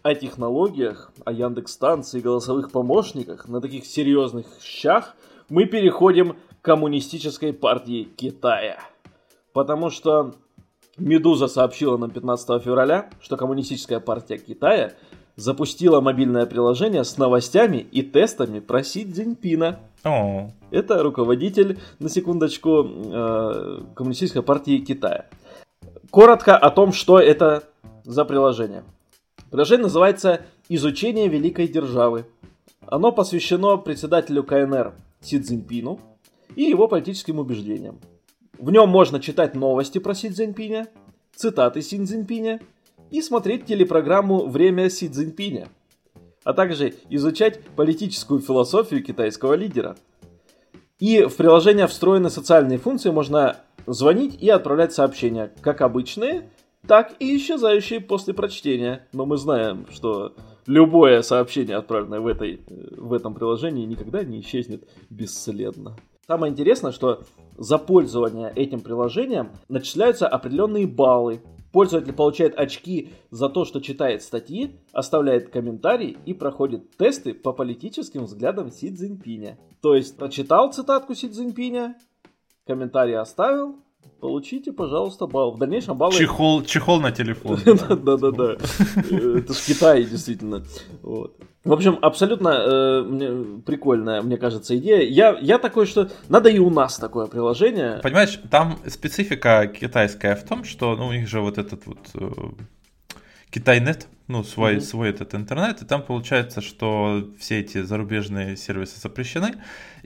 [0.03, 5.15] о технологиях, о Яндекс станции, голосовых помощниках на таких серьезных щах,
[5.49, 8.79] мы переходим к коммунистической партии Китая.
[9.53, 10.35] Потому что
[10.97, 14.93] Медуза сообщила нам 15 февраля, что коммунистическая партия Китая
[15.37, 19.79] запустила мобильное приложение с новостями и тестами про Си Цзиньпина.
[20.03, 20.51] Oh.
[20.71, 25.27] Это руководитель, на секундочку, э, Коммунистической партии Китая.
[26.09, 27.63] Коротко о том, что это
[28.03, 28.83] за приложение.
[29.51, 32.25] Приложение называется «Изучение великой державы».
[32.85, 35.99] Оно посвящено председателю КНР Си Цзиньпину
[36.55, 37.99] и его политическим убеждениям.
[38.57, 40.87] В нем можно читать новости про Си Цзиньпиня,
[41.35, 42.59] цитаты Си Цзиньпиня
[43.11, 45.67] и смотреть телепрограмму «Время Си Цзиньпиня»,
[46.43, 49.97] а также изучать политическую философию китайского лидера.
[50.99, 56.49] И в приложение встроены социальные функции, можно звонить и отправлять сообщения, как обычные,
[56.87, 59.07] так и исчезающие после прочтения.
[59.13, 60.33] Но мы знаем, что
[60.65, 62.61] любое сообщение, отправленное в, этой,
[62.95, 65.95] в этом приложении, никогда не исчезнет бесследно.
[66.27, 67.21] Самое интересное, что
[67.57, 71.41] за пользование этим приложением начисляются определенные баллы.
[71.77, 78.23] Пользователь получает очки за то, что читает статьи, оставляет комментарии и проходит тесты по политическим
[78.23, 79.59] взглядам Си Цзиньпиня.
[79.79, 81.95] То есть прочитал цитатку Си Цзиньпиня,
[82.65, 83.75] комментарий оставил,
[84.19, 85.51] Получите, пожалуйста, балл.
[85.51, 86.13] В дальнейшем баллы...
[86.13, 87.59] Чехол, чехол на телефон.
[87.65, 88.53] Да-да-да.
[88.53, 90.63] Это ж Китай, действительно.
[91.03, 95.01] В общем, абсолютно э, прикольная, мне кажется, идея.
[95.01, 97.99] Я, я такой, что надо и у нас такое приложение.
[98.01, 102.29] Понимаешь, там специфика китайская в том, что ну, у них же вот этот вот э,
[103.49, 104.81] Китайнет, ну, свой, mm-hmm.
[104.81, 109.55] свой этот интернет, и там получается, что все эти зарубежные сервисы запрещены,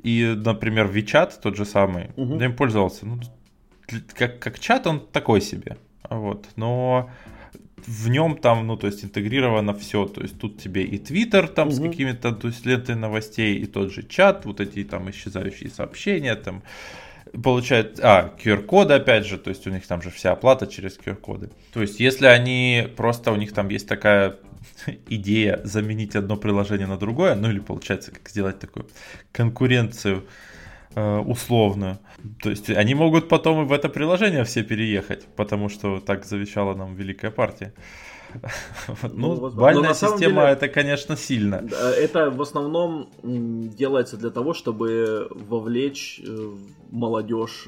[0.03, 2.39] и, например, WeChat, тот же самый, mm-hmm.
[2.39, 3.19] я им пользовался, ну,
[4.13, 5.77] как, как чат он такой себе,
[6.09, 7.09] вот, но
[7.85, 11.69] в нем там, ну, то есть интегрировано все, то есть тут тебе и Твиттер там
[11.69, 11.75] угу.
[11.75, 16.35] с какими-то, то есть лентой новостей, и тот же чат, вот эти там исчезающие сообщения,
[16.35, 16.63] там,
[17.43, 21.49] получает, а, QR-коды опять же, то есть у них там же вся оплата через QR-коды.
[21.73, 24.35] То есть если они просто, у них там есть такая
[25.07, 28.87] идея заменить одно приложение на другое, ну или получается, как сделать такую
[29.31, 30.25] конкуренцию
[30.93, 31.99] Э, условную.
[32.43, 36.75] То есть они могут потом и в это приложение все переехать, потому что так завещала
[36.75, 37.73] нам Великая партия.
[39.03, 41.63] Ну, ну бальная система это, конечно, сильно.
[41.97, 46.55] Это в основном делается для того, чтобы вовлечь э,
[46.91, 47.67] молодежь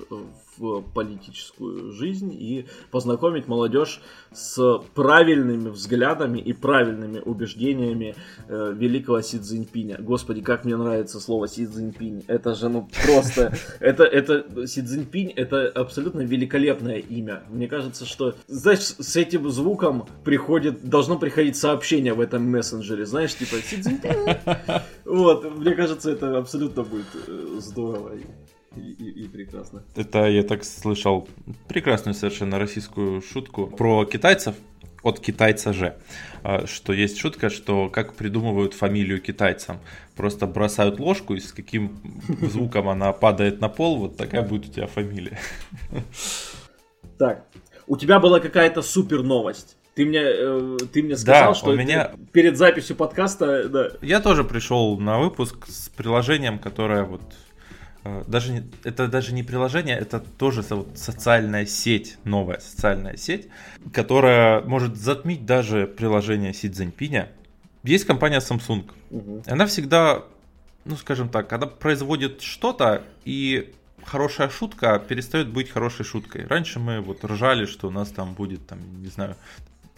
[0.93, 4.01] политическую жизнь и познакомить молодежь
[4.32, 8.16] с правильными взглядами и правильными убеждениями
[8.47, 9.97] э, великого Си Цзиньпиня.
[9.99, 12.24] Господи, как мне нравится слово Си Цзиньпинь.
[12.28, 13.54] Это же, ну, просто...
[13.80, 17.43] Это, это, Си Цзиньпинь, это абсолютно великолепное имя.
[17.49, 23.36] Мне кажется, что, знаешь, с этим звуком приходит, должно приходить сообщение в этом мессенджере, знаешь,
[23.36, 24.14] типа Си Цзиньпинь.
[25.06, 28.14] Вот, мне кажется, это абсолютно будет э, здорово
[28.76, 29.84] и, и, и прекрасно.
[29.96, 31.28] Это я так слышал
[31.68, 34.56] прекрасную совершенно российскую шутку про китайцев
[35.04, 35.98] от китайца же,
[36.44, 39.80] а, что есть шутка, что как придумывают фамилию китайцам.
[40.16, 42.00] Просто бросают ложку, и с каким
[42.42, 45.40] звуком она падает на пол, вот такая будет у тебя фамилия.
[47.18, 47.46] Так,
[47.86, 49.78] у тебя была какая-то супер новость.
[49.94, 52.12] Ты мне, э, ты мне сказал, да, что у меня...
[52.32, 53.70] перед записью подкаста...
[53.70, 53.92] Да.
[54.02, 57.22] Я тоже пришел на выпуск с приложением, которое вот
[58.28, 60.64] даже не, это даже не приложение, это тоже
[60.95, 63.47] социальная сеть, новая социальная сеть,
[63.91, 67.30] которая может затмить даже приложение Си Цзиньпиня.
[67.84, 68.89] Есть компания Samsung.
[69.10, 69.43] Угу.
[69.47, 70.24] Она всегда,
[70.86, 73.74] ну скажем так, когда производит что-то и
[74.04, 76.45] хорошая шутка перестает быть хорошей шуткой.
[76.45, 79.36] Раньше мы вот ржали, что у нас там будет, там, не знаю,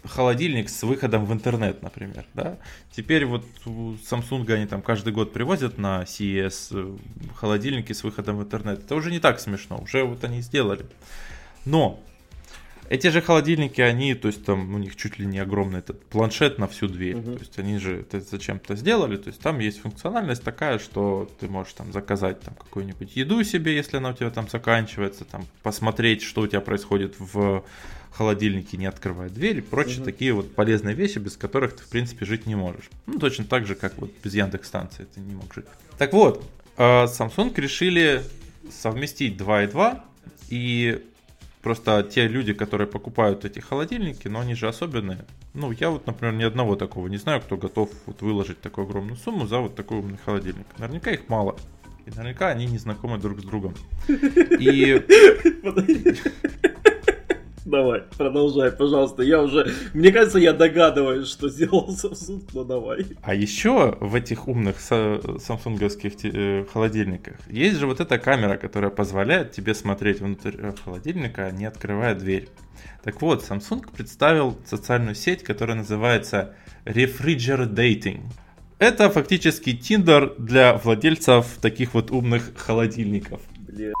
[0.08, 2.58] холодильник с выходом в интернет, например, да.
[2.92, 6.96] Теперь вот у Samsung они там каждый год привозят на CES э,
[7.34, 8.80] холодильники с выходом в интернет.
[8.80, 10.86] Это уже не так смешно, уже вот они сделали.
[11.64, 12.02] Но
[12.88, 16.58] эти же холодильники, они, то есть там у них чуть ли не огромный этот планшет
[16.58, 17.16] на всю дверь.
[17.16, 17.32] Угу.
[17.32, 19.16] То есть они же это зачем-то сделали.
[19.16, 23.74] То есть там есть функциональность такая, что ты можешь там заказать там какую-нибудь еду себе,
[23.74, 27.64] если она у тебя там заканчивается, там посмотреть, что у тебя происходит в
[28.16, 30.04] холодильнике, не открывая дверь и прочие угу.
[30.06, 32.90] такие вот полезные вещи, без которых ты в принципе жить не можешь.
[33.06, 35.66] Ну точно так же, как вот без Яндекс станции ты не мог жить.
[35.98, 36.44] Так вот,
[36.76, 38.22] а, Samsung решили
[38.70, 40.04] совместить 2 и 2
[40.48, 41.02] и
[41.66, 45.24] Просто те люди, которые покупают эти холодильники, но они же особенные.
[45.52, 49.16] Ну, я вот, например, ни одного такого не знаю, кто готов вот выложить такую огромную
[49.16, 50.66] сумму за вот такой умный холодильник.
[50.78, 51.56] Наверняка их мало.
[52.06, 53.74] И наверняка они не знакомы друг с другом.
[54.08, 55.02] И...
[57.66, 59.24] Давай, продолжай, пожалуйста.
[59.24, 63.04] Я уже, мне кажется, я догадываюсь, что сделал Samsung, но давай.
[63.22, 69.50] А еще в этих умных самсунговских э, холодильниках есть же вот эта камера, которая позволяет
[69.50, 72.48] тебе смотреть внутрь э, холодильника, не открывая дверь.
[73.02, 76.54] Так вот, Samsung представил социальную сеть, которая называется
[76.84, 78.20] Refrigerating.
[78.78, 83.40] Это фактически Tinder для владельцев таких вот умных холодильников.
[83.58, 83.92] Бля.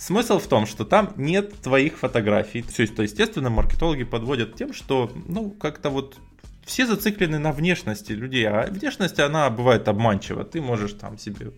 [0.00, 2.62] Смысл в том, что там нет твоих фотографий.
[2.62, 6.16] Все это, естественно, маркетологи подводят тем, что, ну, как-то вот
[6.64, 10.42] все зациклены на внешности людей, а внешность, она бывает обманчива.
[10.44, 11.52] Ты можешь там себе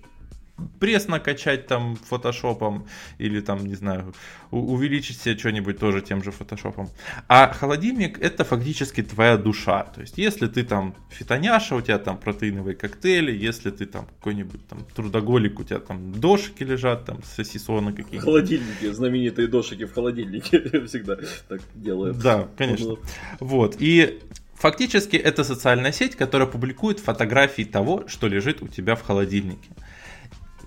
[0.80, 2.86] пресс накачать там фотошопом
[3.18, 4.14] или там, не знаю,
[4.50, 6.88] увеличить себе что-нибудь тоже тем же фотошопом.
[7.28, 9.84] А холодильник это фактически твоя душа.
[9.84, 14.66] То есть, если ты там фитоняша, у тебя там протеиновые коктейли, если ты там какой-нибудь
[14.68, 18.24] там трудоголик, у тебя там дошики лежат, там сосисоны какие-то.
[18.24, 21.16] Холодильники, знаменитые дошики в холодильнике всегда
[21.48, 22.18] так делают.
[22.18, 22.96] Да, конечно.
[23.40, 23.76] Вот.
[23.78, 24.20] И
[24.62, 29.70] Фактически это социальная сеть, которая публикует фотографии того, что лежит у тебя в холодильнике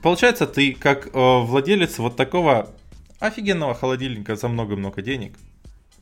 [0.01, 2.69] получается, ты как э, владелец вот такого
[3.19, 5.33] офигенного холодильника за много-много денег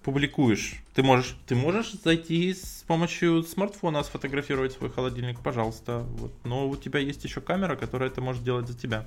[0.04, 0.76] публикуешь.
[0.94, 6.00] Ты можешь, ты можешь зайти с помощью смартфона сфотографировать свой холодильник, пожалуйста.
[6.00, 6.34] Вот.
[6.44, 9.06] Но у тебя есть еще камера, которая это может делать за тебя.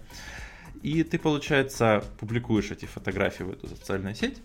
[0.83, 4.39] И ты, получается, публикуешь эти фотографии в эту социальную сеть.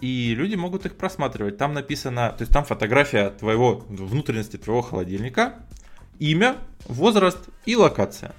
[0.00, 1.56] И люди могут их просматривать.
[1.56, 5.56] Там написано, то есть там фотография твоего внутренности твоего холодильника,
[6.18, 6.56] имя,
[6.86, 8.34] возраст и локация.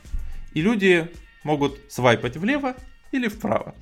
[0.54, 1.12] И люди
[1.44, 2.76] могут свайпать влево
[3.12, 3.76] или вправо.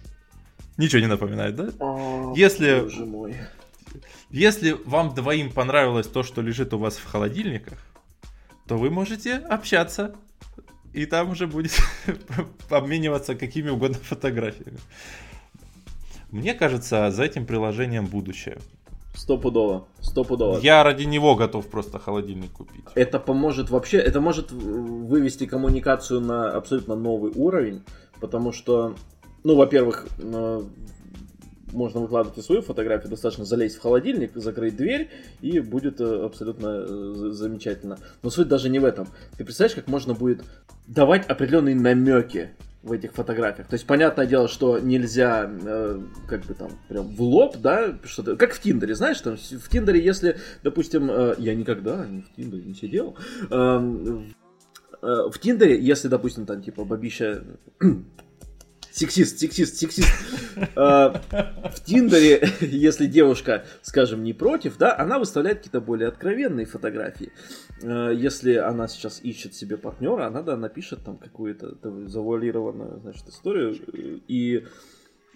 [0.78, 1.70] Ничего не напоминает, да?
[1.80, 2.88] О, если,
[4.30, 7.80] если вам двоим понравилось то, что лежит у вас в холодильниках,
[8.68, 10.16] то вы можете общаться.
[10.94, 11.82] И там уже будете
[12.70, 14.80] обмениваться какими угодно фотографиями.
[16.32, 18.58] Мне кажется, за этим приложением будущее.
[19.18, 20.60] Стопудово, стопудово.
[20.60, 22.86] Я ради него готов просто холодильник купить.
[22.94, 27.82] Это поможет вообще, это может вывести коммуникацию на абсолютно новый уровень,
[28.22, 28.94] потому что,
[29.44, 30.62] ну, во-первых, э,
[31.74, 35.10] можно выкладывать и свою фотографию, достаточно залезть в холодильник, закрыть дверь,
[35.42, 37.98] и будет э, абсолютно э, замечательно.
[38.22, 39.08] Но суть даже не в этом.
[39.36, 40.44] Ты представляешь, как можно будет
[40.86, 42.52] давать определенные намеки
[42.84, 43.68] в этих фотографиях.
[43.68, 48.36] То есть, понятное дело, что нельзя, э, как бы там, прям в лоб, да, что-то,
[48.36, 52.64] как в Тиндере, знаешь, там, в Тиндере, если, допустим, э, я никогда не в Тиндере
[52.64, 53.18] не сидел,
[53.50, 54.22] э,
[55.02, 57.44] э, в Тиндере, если, допустим, там, типа, бабища
[58.98, 60.12] сексист, сексист, сексист.
[60.76, 61.22] А,
[61.76, 67.32] в Тиндере, если девушка, скажем, не против, да, она выставляет какие-то более откровенные фотографии.
[67.84, 71.78] А, если она сейчас ищет себе партнера, она, да, напишет там какую-то
[72.08, 73.78] завуалированную, значит, историю.
[74.28, 74.66] И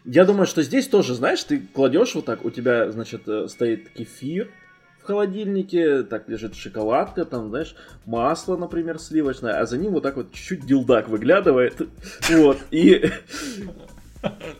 [0.05, 3.89] я думаю, что здесь тоже, знаешь, ты кладешь вот так, у тебя, значит, э, стоит
[3.89, 4.49] кефир,
[5.01, 7.75] в холодильнике, так лежит шоколадка, там, знаешь,
[8.05, 11.81] масло, например, сливочное, а за ним вот так вот чуть-чуть дилдак выглядывает,
[12.29, 13.09] вот, и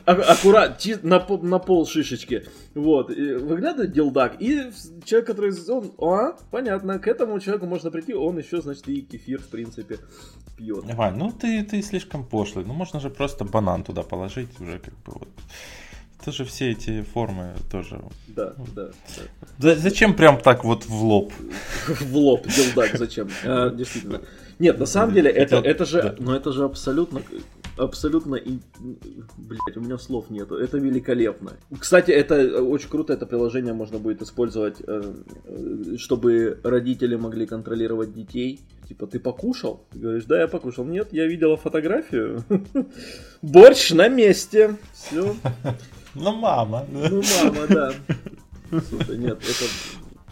[0.05, 1.19] аккурат, на,
[1.59, 4.71] пол шишечки, вот, выглядывает дилдак, и
[5.05, 9.41] человек, который, он, а, понятно, к этому человеку можно прийти, он еще, значит, и кефир,
[9.41, 9.99] в принципе,
[10.57, 10.83] пьет.
[10.95, 14.93] Вань, ну ты, ты слишком пошлый, ну можно же просто банан туда положить, уже как
[15.05, 15.29] бы вот
[16.23, 18.01] тоже все эти формы тоже.
[18.27, 18.89] Да, да,
[19.57, 19.75] да.
[19.75, 21.33] Зачем прям так вот в лоб?
[21.87, 23.29] В лоб, делдак, зачем?
[23.43, 24.21] А, действительно.
[24.59, 27.21] Нет, на самом деле, это, это же, ну это же абсолютно,
[27.83, 28.59] абсолютно, и,
[29.37, 31.53] блять, у меня слов нету, это великолепно.
[31.77, 35.13] Кстати, это очень круто, это приложение можно будет использовать, э,
[35.97, 38.61] чтобы родители могли контролировать детей.
[38.87, 39.85] Типа, ты покушал?
[39.91, 40.85] Ты говоришь, да, я покушал.
[40.85, 42.43] Нет, я видела фотографию.
[43.41, 44.77] Борщ на месте.
[44.93, 45.35] Все.
[46.13, 46.85] Ну, мама.
[46.91, 47.93] Ну, мама, да.
[48.89, 49.65] Слушай, нет, это...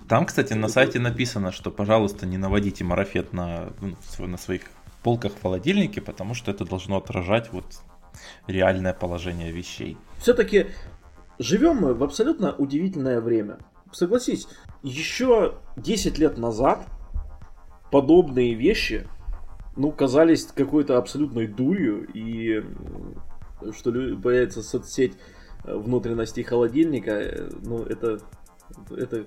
[0.10, 3.95] Там, кстати, на сайте написано, что, пожалуйста, не наводите марафет на, ну,
[4.28, 4.64] на своих
[5.04, 7.66] полках в холодильнике, потому что это должно отражать вот
[8.47, 9.97] реальное положение вещей.
[10.20, 10.68] Все-таки
[11.38, 13.60] живем мы в абсолютно удивительное время.
[13.91, 14.47] Согласись,
[14.84, 16.86] еще 10 лет назад
[17.91, 19.08] подобные вещи,
[19.76, 22.64] ну, казались какой-то абсолютной дурью, и
[23.72, 23.91] что
[24.22, 25.14] появится соцсеть
[25.64, 28.20] внутренностей холодильника, э, ну, это,
[28.91, 29.26] это,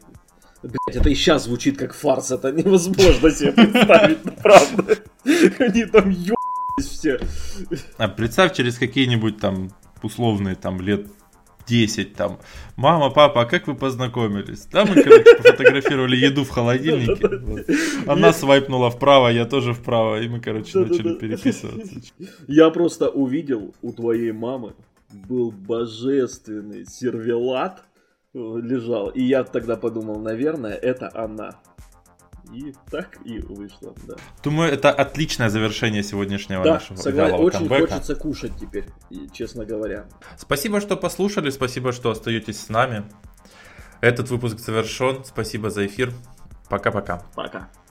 [0.63, 4.99] блядь, это и сейчас звучит как фарс, это невозможно себе представить, правда.
[5.59, 6.37] Они там ебались
[6.79, 7.21] все.
[7.99, 9.71] А представь через какие-нибудь там
[10.03, 11.07] условные там лет
[11.67, 12.39] 10 там.
[12.77, 14.67] Мама, папа, а как вы познакомились?
[14.67, 18.05] Да, мы, короче, пофотографировали еду в холодильнике.
[18.07, 22.01] Она свайпнула вправо, я тоже вправо, и мы, короче, начали переписываться.
[22.49, 24.75] Я просто увидел у твоей мамы
[25.13, 27.83] был божественный сервелат
[28.35, 29.11] э, лежал.
[29.11, 31.61] И я тогда подумал, наверное, это она.
[32.53, 34.15] И так и вышло, да.
[34.45, 37.35] Думаю, это отличное завершение сегодняшнего да, нашего согласен.
[37.37, 37.87] Очень камбэка.
[37.95, 38.85] хочется кушать теперь,
[39.33, 40.07] честно говоря.
[40.37, 43.05] Спасибо, что послушали, спасибо, что остаетесь с нами.
[44.01, 45.25] Этот выпуск завершен.
[45.25, 46.13] Спасибо за эфир.
[46.69, 47.23] Пока-пока.
[47.35, 47.59] Пока.
[47.59, 47.61] -пока.
[47.61, 47.82] Пока.